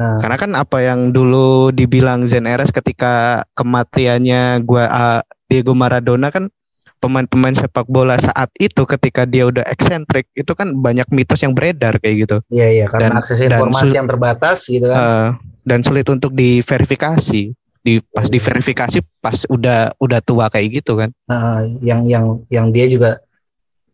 Nah, 0.00 0.16
Karena 0.22 0.36
kan 0.40 0.50
apa 0.56 0.78
yang 0.80 1.12
dulu 1.12 1.68
dibilang 1.68 2.24
Zen 2.24 2.48
RS 2.48 2.72
ketika 2.72 3.44
kematiannya 3.52 4.64
gua 4.64 4.88
ah, 4.88 5.20
Diego 5.52 5.76
Maradona 5.76 6.32
kan 6.32 6.48
pemain-pemain 6.98 7.54
sepak 7.54 7.86
bola 7.86 8.18
saat 8.18 8.50
itu 8.58 8.82
ketika 8.84 9.22
dia 9.22 9.46
udah 9.46 9.62
eksentrik 9.64 10.26
itu 10.32 10.52
kan 10.52 10.74
banyak 10.74 11.06
mitos 11.08 11.40
yang 11.40 11.54
beredar 11.54 11.96
kayak 11.96 12.26
gitu. 12.26 12.36
Iya 12.50 12.68
iya 12.68 12.86
karena 12.86 13.14
Dan- 13.14 13.18
akses 13.18 13.38
dan 13.38 13.56
informasi 13.56 13.82
sul- 13.86 13.96
yang 13.96 14.06
terbatas 14.06 14.58
gitu 14.66 14.86
kan. 14.86 14.98
Eh, 14.98 15.28
dan 15.62 15.80
sulit 15.80 16.06
untuk 16.06 16.30
diverifikasi. 16.32 17.42
Di 17.78 18.02
pas 18.04 18.26
diverifikasi 18.26 18.98
pas 19.22 19.46
udah 19.46 19.94
udah 19.96 20.20
tua 20.20 20.50
kayak 20.50 20.82
gitu 20.82 20.98
kan. 20.98 21.14
Nah, 21.24 21.62
yang 21.78 22.04
yang 22.04 22.42
yang 22.50 22.68
dia 22.68 22.84
juga 22.84 23.22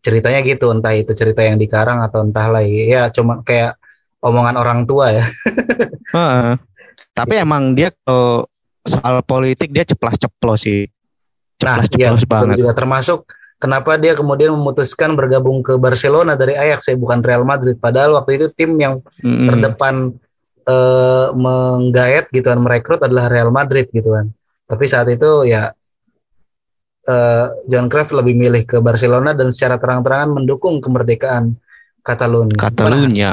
ceritanya 0.01 0.41
gitu 0.41 0.69
entah 0.69 0.91
itu 0.91 1.13
cerita 1.13 1.41
yang 1.41 1.55
dikarang 1.55 2.01
atau 2.01 2.21
entah 2.21 2.49
lagi 2.49 2.89
ya 2.89 3.09
cuma 3.09 3.41
kayak 3.41 3.77
omongan 4.19 4.57
orang 4.57 4.79
tua 4.83 5.13
ya. 5.13 5.25
Heeh. 6.11 6.57
tapi 7.15 7.39
emang 7.39 7.71
dia 7.71 7.95
kalau 8.03 8.43
soal 8.83 9.23
politik 9.23 9.71
dia 9.71 9.81
ceplas 9.81 10.19
ceplos 10.19 10.67
sih 10.67 10.83
nah 11.65 11.81
iya. 11.81 11.89
ceplos 11.89 12.21
betul 12.21 12.29
banget. 12.29 12.55
Juga 12.61 12.73
termasuk 12.77 13.19
kenapa 13.57 13.97
dia 13.97 14.13
kemudian 14.13 14.53
memutuskan 14.53 15.17
bergabung 15.17 15.65
ke 15.65 15.73
Barcelona 15.81 16.37
dari 16.37 16.53
Ajax 16.53 16.93
ya 16.93 16.95
bukan 16.95 17.25
Real 17.25 17.41
Madrid. 17.41 17.81
Padahal 17.81 18.21
waktu 18.21 18.37
itu 18.37 18.47
tim 18.53 18.77
yang 18.77 19.01
Mm-mm. 19.25 19.49
terdepan 19.49 20.13
eh, 20.69 21.27
menggayat 21.33 22.29
gitu 22.29 22.45
kan 22.45 22.61
merekrut 22.61 23.01
adalah 23.01 23.25
Real 23.25 23.49
Madrid 23.49 23.89
gitu 23.89 24.13
kan. 24.13 24.29
Tapi 24.69 24.85
saat 24.85 25.09
itu 25.09 25.49
ya 25.49 25.73
eh, 27.09 27.47
John 27.65 27.89
Cruyff 27.89 28.13
lebih 28.13 28.37
milih 28.37 28.63
ke 28.69 28.77
Barcelona 28.85 29.33
dan 29.33 29.49
secara 29.49 29.81
terang-terangan 29.81 30.29
mendukung 30.41 30.77
kemerdekaan 30.77 31.57
Catalunya 32.05 32.53
Gimana? 32.53 32.69
Catalunya 32.69 33.31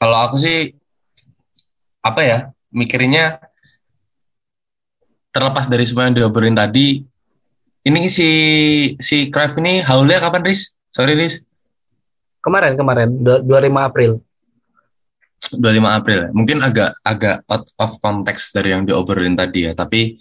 Kalau 0.00 0.18
aku 0.24 0.40
sih 0.40 0.72
apa 2.00 2.24
ya 2.24 2.38
mikirnya 2.72 3.36
terlepas 5.30 5.66
dari 5.66 5.86
semua 5.86 6.06
yang 6.10 6.14
diobrolin 6.14 6.54
tadi, 6.54 7.02
ini 7.80 8.10
si 8.10 8.28
si 8.98 9.30
Cruyff 9.30 9.56
ini 9.58 9.80
haulnya 9.82 10.20
kapan 10.20 10.42
Riz? 10.44 10.74
Sorry 10.90 11.14
Riz, 11.14 11.42
Kemarin 12.40 12.72
kemarin 12.74 13.08
du- 13.20 13.44
25 13.44 13.84
April. 13.84 14.12
25 15.50 15.92
April. 15.92 16.18
ya. 16.24 16.30
Mungkin 16.32 16.58
agak 16.62 16.96
agak 17.04 17.36
out 17.46 17.66
of 17.76 17.92
context 18.00 18.52
dari 18.52 18.72
yang 18.72 18.84
diobrolin 18.84 19.36
tadi 19.36 19.68
ya, 19.68 19.72
tapi 19.76 20.16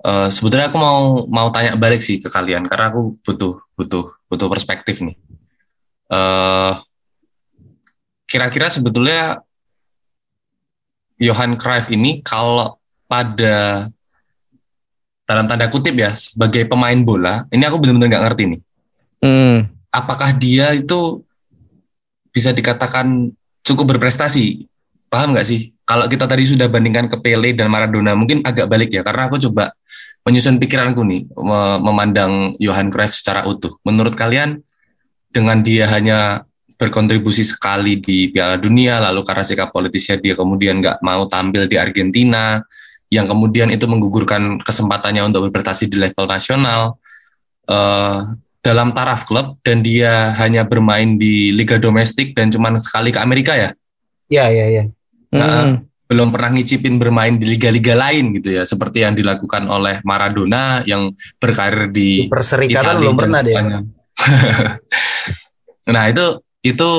eh, 0.00 0.28
sebetulnya 0.28 0.68
aku 0.68 0.78
mau 0.78 1.24
mau 1.26 1.48
tanya 1.48 1.74
balik 1.74 2.04
sih 2.04 2.20
ke 2.20 2.28
kalian 2.28 2.68
karena 2.68 2.92
aku 2.92 3.16
butuh 3.24 3.60
butuh 3.74 4.12
butuh 4.28 4.48
perspektif 4.50 5.00
nih. 5.00 5.16
Eh 6.10 6.72
kira-kira 8.24 8.66
sebetulnya 8.68 9.40
Johan 11.16 11.54
Cruyff 11.54 11.88
ini 11.88 12.18
kalau 12.20 12.76
pada 13.06 13.88
dalam 15.24 15.48
tanda 15.48 15.72
kutip 15.72 15.96
ya 15.96 16.12
sebagai 16.12 16.68
pemain 16.68 16.96
bola, 17.00 17.48
ini 17.48 17.64
aku 17.64 17.80
benar-benar 17.80 18.08
nggak 18.12 18.24
ngerti 18.28 18.42
nih. 18.52 18.60
Hmm. 19.24 19.56
Apakah 19.88 20.36
dia 20.36 20.76
itu 20.76 21.24
bisa 22.28 22.52
dikatakan 22.52 23.32
cukup 23.64 23.96
berprestasi? 23.96 24.68
Paham 25.08 25.32
nggak 25.32 25.48
sih? 25.48 25.72
Kalau 25.84 26.08
kita 26.08 26.24
tadi 26.24 26.44
sudah 26.48 26.68
bandingkan 26.68 27.12
ke 27.12 27.16
Pele 27.20 27.52
dan 27.52 27.68
Maradona, 27.68 28.16
mungkin 28.16 28.40
agak 28.44 28.68
balik 28.68 28.92
ya, 28.92 29.04
karena 29.04 29.28
aku 29.28 29.36
coba 29.48 29.72
menyusun 30.24 30.56
pikiranku 30.56 31.04
nih, 31.04 31.28
me- 31.36 31.80
memandang 31.84 32.56
Johan 32.56 32.88
Cruyff 32.88 33.12
secara 33.12 33.44
utuh. 33.44 33.76
Menurut 33.84 34.16
kalian, 34.16 34.64
dengan 35.28 35.60
dia 35.60 35.84
hanya 35.92 36.48
berkontribusi 36.80 37.44
sekali 37.44 38.00
di 38.00 38.32
Piala 38.32 38.56
Dunia, 38.56 38.98
lalu 38.98 39.22
karena 39.22 39.44
sikap 39.44 39.70
politisnya 39.70 40.16
dia 40.18 40.34
kemudian 40.34 40.80
nggak 40.80 41.04
mau 41.04 41.28
tampil 41.28 41.68
di 41.68 41.76
Argentina, 41.76 42.58
yang 43.14 43.30
kemudian 43.30 43.70
itu 43.70 43.86
menggugurkan 43.86 44.58
kesempatannya 44.66 45.30
untuk 45.30 45.46
berprestasi 45.48 45.86
di 45.86 46.02
level 46.02 46.26
nasional, 46.26 46.98
eh, 47.70 48.18
dalam 48.64 48.90
taraf 48.96 49.28
klub 49.28 49.60
dan 49.62 49.84
dia 49.84 50.34
hanya 50.40 50.66
bermain 50.66 51.20
di 51.20 51.52
liga 51.54 51.78
domestik 51.78 52.34
dan 52.34 52.50
cuman 52.50 52.80
sekali 52.80 53.14
ke 53.14 53.20
Amerika 53.22 53.54
ya, 53.54 53.70
Ya 54.32 54.48
ya 54.48 54.66
ya. 54.66 54.84
Hmm. 55.34 55.84
belum 56.04 56.30
pernah 56.30 56.52
ngicipin 56.52 57.00
bermain 57.00 57.34
di 57.40 57.56
liga-liga 57.56 57.96
lain 57.96 58.36
gitu 58.38 58.60
ya, 58.60 58.62
seperti 58.68 59.02
yang 59.02 59.16
dilakukan 59.16 59.66
oleh 59.66 60.04
Maradona 60.04 60.84
yang 60.84 61.10
berkarir 61.40 61.90
Di 61.90 62.28
di 62.28 62.30
perserikatan 62.30 63.00
Itali 63.00 63.00
belum 63.02 63.16
pernah 63.16 63.40
dia. 63.40 63.56
Spanyol. 63.56 63.82
nah 65.94 66.04
itu 66.08 66.26
itu 66.60 66.90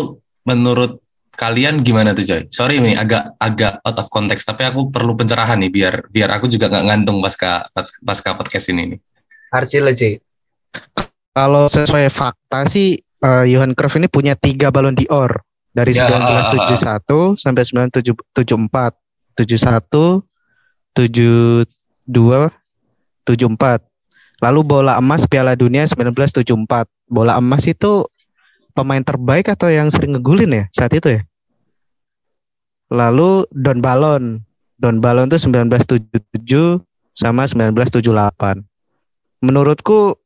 menurut 0.45 1.04
kalian 1.35 1.83
gimana 1.83 2.15
tuh 2.15 2.23
Joy? 2.23 2.47
Sorry 2.49 2.79
ini 2.79 2.95
agak 2.95 3.35
agak 3.37 3.83
out 3.83 3.97
of 3.99 4.07
context 4.09 4.47
tapi 4.47 4.63
aku 4.63 4.89
perlu 4.89 5.13
pencerahan 5.13 5.59
nih 5.59 5.71
biar 5.71 5.93
biar 6.09 6.29
aku 6.39 6.47
juga 6.47 6.71
nggak 6.71 6.85
ngantung 6.87 7.19
pasca 7.19 7.67
pas- 7.69 7.99
pasca 8.01 8.33
podcast 8.33 8.71
ini 8.71 8.95
nih. 8.95 8.99
Archie 9.51 9.83
Lece. 9.83 10.09
Kalau 11.35 11.67
sesuai 11.67 12.07
fakta 12.07 12.63
sih 12.65 12.95
eh, 12.99 13.45
Johan 13.51 13.75
Cruyff 13.75 13.99
ini 13.99 14.07
punya 14.07 14.33
tiga 14.39 14.71
Ballon 14.71 14.95
d'Or 14.95 15.43
dari 15.75 15.91
Ya, 15.91 16.07
1971 16.07 17.35
sampai 17.35 17.63
1974, 17.67 18.95
71, 19.35 20.23
72, 20.95 21.67
74. 23.27 23.83
Lalu 24.39 24.59
bola 24.63 24.95
emas 24.99 25.27
Piala 25.27 25.55
Dunia 25.59 25.83
1974. 25.83 26.87
Bola 27.11 27.35
emas 27.35 27.67
itu 27.67 28.07
pemain 28.75 28.99
terbaik 28.99 29.47
atau 29.47 29.71
yang 29.71 29.87
sering 29.87 30.19
ngegulin 30.19 30.51
ya 30.51 30.63
saat 30.75 30.91
itu 30.91 31.15
ya? 31.15 31.21
Lalu 32.91 33.47
Don 33.49 33.79
Ballon. 33.79 34.43
Don 34.75 34.99
Ballon 34.99 35.31
itu 35.31 35.39
1977 35.39 36.83
sama 37.15 37.47
1978. 37.47 38.61
Menurutku 39.39 40.19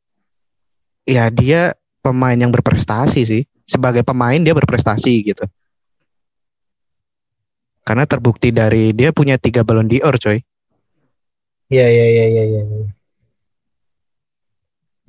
ya 1.05 1.29
dia 1.29 1.77
pemain 2.01 2.35
yang 2.35 2.49
berprestasi 2.49 3.21
sih. 3.23 3.43
Sebagai 3.69 4.01
pemain 4.01 4.41
dia 4.41 4.57
berprestasi 4.57 5.13
gitu. 5.29 5.45
Karena 7.85 8.09
terbukti 8.09 8.49
dari 8.49 8.89
dia 8.97 9.13
punya 9.13 9.37
tiga 9.37 9.61
balon 9.61 9.85
dior 9.85 10.17
coy. 10.17 10.41
Iya 11.69 11.85
iya 11.85 12.05
iya 12.09 12.25
iya 12.25 12.43
iya. 12.49 12.61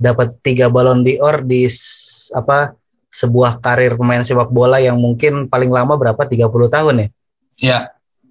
Dapat 0.01 0.45
tiga 0.45 0.68
balon 0.68 1.01
dior 1.05 1.41
di 1.45 1.64
apa 2.36 2.80
sebuah 3.11 3.59
karir 3.59 3.99
pemain 3.99 4.23
sepak 4.23 4.49
bola 4.49 4.79
yang 4.79 4.95
mungkin 4.97 5.47
paling 5.47 5.69
lama 5.69 5.99
berapa 5.99 6.23
30 6.25 6.71
tahun 6.71 6.95
ya. 6.97 7.09
Ya, 7.61 7.79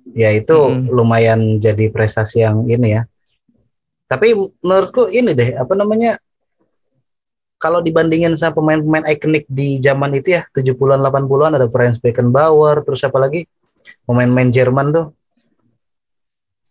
Ya 0.10 0.30
itu 0.34 0.56
Mm. 0.58 0.90
lumayan 0.90 1.40
jadi 1.62 1.92
prestasi 1.94 2.42
yang 2.42 2.66
ini 2.66 2.98
ya. 2.98 3.04
Tapi 4.08 4.34
menurutku 4.66 5.06
ini 5.06 5.38
deh 5.38 5.54
apa 5.54 5.78
namanya 5.78 6.18
kalau 7.60 7.78
dibandingin 7.78 8.34
sama 8.34 8.58
pemain-pemain 8.58 9.06
ikonik 9.06 9.46
di 9.46 9.78
zaman 9.78 10.16
itu 10.16 10.34
ya 10.34 10.48
70-an 10.50 10.98
80-an 10.98 11.60
ada 11.60 11.68
Franz 11.68 12.00
Beckenbauer 12.00 12.82
terus 12.82 13.04
apa 13.04 13.20
lagi 13.20 13.46
pemain-pemain 14.08 14.50
Jerman 14.50 14.88
tuh 14.90 15.06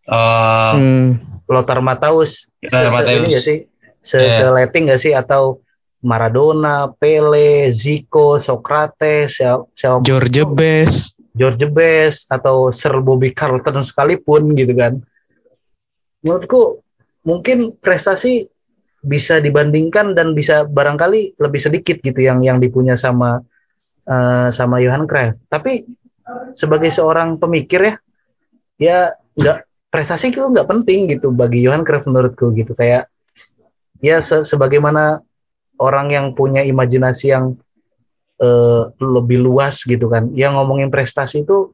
eh, 0.09 0.73
Hmm. 0.75 1.21
Lothar 1.47 1.79
Matthäus 1.79 2.49
Lothar 2.59 2.73
Se- 2.73 2.89
se- 2.89 2.91
Matthäus. 2.91 3.19
ini 3.21 3.27
nggak 3.29 3.45
sih 3.45 3.59
se 4.01 4.17
Iya. 4.19 4.33
seleting 4.43 4.85
nggak 4.89 5.01
sih 5.01 5.13
atau 5.13 5.61
Maradona, 5.99 6.87
Pele, 6.95 7.75
Zico, 7.75 8.39
Socrates, 8.39 9.39
siapa, 9.39 10.03
George 10.07 10.43
Best. 10.47 11.19
George 11.35 11.67
Best 11.71 12.27
atau 12.31 12.71
Sir 12.71 12.99
Bobby 13.03 13.35
Charlton 13.35 13.83
sekalipun 13.83 14.55
gitu 14.55 14.75
kan. 14.75 14.99
Menurutku 16.23 16.83
mungkin 17.23 17.79
prestasi 17.79 18.47
bisa 18.99 19.39
dibandingkan 19.39 20.15
dan 20.19 20.35
bisa 20.35 20.67
barangkali 20.67 21.39
lebih 21.39 21.61
sedikit 21.63 22.03
gitu 22.03 22.19
yang 22.19 22.43
yang 22.43 22.59
dipunya 22.59 22.99
sama 22.99 23.43
eh, 24.07 24.49
sama 24.51 24.83
Johan 24.83 25.07
Cruyff. 25.07 25.39
Tapi 25.47 25.87
sebagai 26.55 26.91
seorang 26.91 27.39
pemikir 27.39 27.81
ya, 27.81 27.95
ya 28.79 28.99
nggak 29.39 29.59
prestasi 29.89 30.35
itu 30.35 30.43
nggak 30.43 30.69
penting 30.69 31.09
gitu 31.15 31.31
bagi 31.31 31.63
Johan 31.65 31.87
Cruyff 31.87 32.05
menurutku 32.07 32.51
gitu 32.53 32.75
kayak 32.75 33.07
ya 34.03 34.19
se- 34.23 34.45
sebagaimana 34.45 35.23
orang 35.79 36.12
yang 36.12 36.26
punya 36.35 36.62
imajinasi 36.66 37.33
yang 37.33 37.55
eh, 38.43 38.83
lebih 38.99 39.39
luas 39.43 39.83
gitu 39.87 40.11
kan. 40.11 40.31
Yang 40.35 40.53
ngomongin 40.59 40.91
prestasi 40.91 41.47
itu 41.47 41.72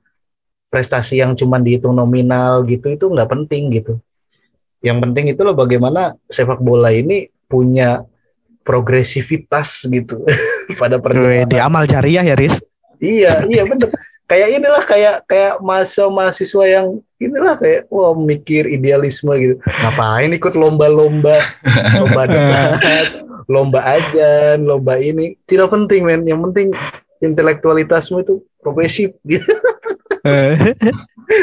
prestasi 0.69 1.23
yang 1.23 1.39
cuma 1.39 1.63
dihitung 1.63 1.95
nominal 1.95 2.67
gitu 2.67 2.91
itu 2.91 3.07
nggak 3.09 3.29
penting 3.31 3.73
gitu. 3.75 3.99
Yang 4.85 4.99
penting 5.09 5.25
itu 5.33 5.41
loh 5.41 5.57
bagaimana 5.57 6.13
sepak 6.29 6.61
bola 6.61 6.93
ini 6.93 7.33
punya 7.49 8.05
progresivitas 8.65 9.85
gitu 9.89 10.25
pada 10.81 11.01
perjalanan. 11.01 11.49
di 11.49 11.59
amal 11.61 11.85
jariah 11.85 12.25
ya 12.25 12.37
Riz. 12.37 12.61
Iya, 12.99 13.45
iya 13.49 13.63
bener. 13.69 13.93
Kayak 14.25 14.49
inilah 14.57 14.83
kayak 14.89 15.17
kayak 15.29 15.55
mahasiswa 15.61 16.09
mahasiswa 16.09 16.65
yang 16.65 16.87
inilah 17.21 17.61
kayak 17.61 17.85
wah 17.93 18.17
mikir 18.17 18.65
idealisme 18.73 19.33
gitu. 19.37 19.55
Ngapain 19.61 20.33
ikut 20.33 20.57
lomba-lomba, 20.57 21.37
lomba 21.93 22.23
debat, 22.33 23.09
lomba 23.45 23.81
ajan, 23.85 24.65
lomba 24.65 24.97
ini. 24.97 25.37
Tidak 25.45 25.69
penting 25.69 26.09
men. 26.09 26.25
Yang 26.25 26.41
penting 26.51 26.69
intelektualitasmu 27.21 28.25
itu 28.25 28.35
progresif. 28.61 29.13
gitu. 29.25 29.45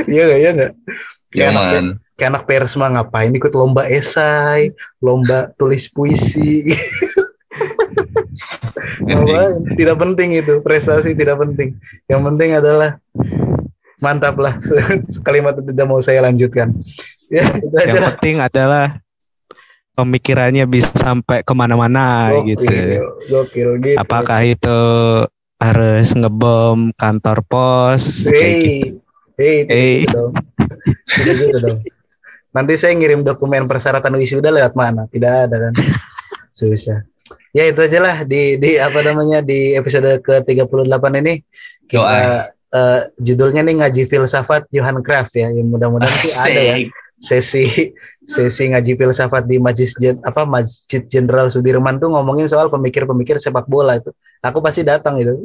Iya 0.08 0.24
nggak? 0.30 0.40
Iya? 0.42 0.52
Kayak 1.32 1.48
anak, 1.56 1.64
Yaman. 1.64 1.86
kayak 2.20 2.30
anak 2.36 2.44
persma 2.44 2.86
ngapain 2.92 3.32
ikut 3.32 3.54
lomba 3.56 3.88
esai, 3.88 4.76
lomba 5.00 5.50
tulis 5.56 5.88
puisi. 5.88 6.68
Apa? 9.08 9.58
tidak 9.80 9.98
penting 9.98 10.30
itu 10.38 10.54
prestasi 10.62 11.14
tidak 11.14 11.38
penting. 11.42 11.78
Yang 12.10 12.22
penting 12.32 12.50
adalah 12.58 12.90
mantap 14.02 14.36
lah. 14.42 14.58
Kalimat 15.28 15.58
itu 15.62 15.72
tidak 15.72 15.86
mau 15.88 16.02
saya 16.02 16.26
lanjutkan. 16.26 16.74
Ya 17.32 17.48
itu 17.48 17.72
Yang 17.72 17.96
aja. 17.96 18.08
penting 18.12 18.36
adalah 18.44 18.88
pemikirannya 19.96 20.68
bisa 20.68 20.92
sampai 21.00 21.48
ke 21.48 21.54
mana-mana 21.56 22.28
gokil, 22.28 22.60
gitu. 22.60 22.72
gokil 23.32 23.70
gitu. 23.80 23.96
Apakah 23.96 24.44
itu 24.44 24.80
harus 25.56 26.12
ngebom 26.12 26.92
kantor 27.00 27.40
pos? 27.48 28.28
Gitu. 28.28 29.00
hei 29.40 29.64
Hei. 29.64 30.04
gitu 30.04 30.36
gitu 31.24 31.56
dong. 31.56 31.80
Nanti 32.52 32.76
saya 32.76 33.00
ngirim 33.00 33.24
dokumen 33.24 33.64
persyaratan 33.64 34.12
wisuda 34.20 34.52
lewat 34.52 34.76
mana? 34.76 35.08
Tidak 35.08 35.32
ada 35.48 35.56
kan? 35.56 35.74
Susah 36.52 37.08
ya 37.56 37.64
itu 37.68 37.80
aja 37.80 38.00
lah 38.00 38.16
di 38.24 38.58
di 38.58 38.80
apa 38.80 39.00
namanya 39.04 39.40
di 39.44 39.76
episode 39.76 40.20
ke 40.24 40.44
38 40.44 41.22
ini 41.22 41.34
kita 41.88 42.52
eh, 42.72 43.02
judulnya 43.20 43.62
nih 43.68 43.76
ngaji 43.84 44.04
filsafat 44.08 44.68
Johan 44.72 45.04
Cruyff 45.04 45.32
ya 45.36 45.52
yang 45.52 45.68
mudah-mudahan 45.68 46.12
sih 46.24 46.32
ada 46.36 46.62
ya 46.62 46.76
sesi 47.22 47.94
sesi 48.26 48.64
ngaji 48.74 48.98
filsafat 48.98 49.46
di 49.46 49.62
Masjid 49.62 50.18
apa 50.26 50.44
Masjid 50.44 51.06
Jenderal 51.06 51.54
Sudirman 51.54 52.02
tuh 52.02 52.10
ngomongin 52.10 52.50
soal 52.50 52.68
pemikir-pemikir 52.74 53.38
sepak 53.38 53.70
bola 53.70 54.02
itu. 54.02 54.10
Aku 54.42 54.58
pasti 54.60 54.82
datang 54.82 55.22
itu. 55.22 55.38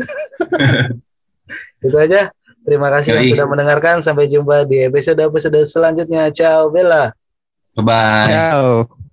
itu 1.87 1.97
aja. 2.01 2.33
Terima 2.67 2.91
kasih 2.91 3.15
yang 3.15 3.37
sudah 3.37 3.47
mendengarkan. 3.47 4.01
Sampai 4.03 4.27
jumpa 4.27 4.67
di 4.67 4.83
episode-episode 4.89 5.63
selanjutnya. 5.69 6.33
Ciao, 6.35 6.73
Bella. 6.73 7.15
Bye-bye. 7.77 8.27
Ciao 8.27 9.06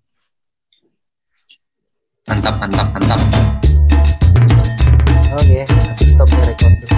mantap 2.27 2.55
mantap 2.55 2.87
mantap. 2.95 3.19
Oke 5.35 5.67
okay, 5.67 6.07
stop 6.15 6.29
ya 6.31 6.43
recording 6.47 6.92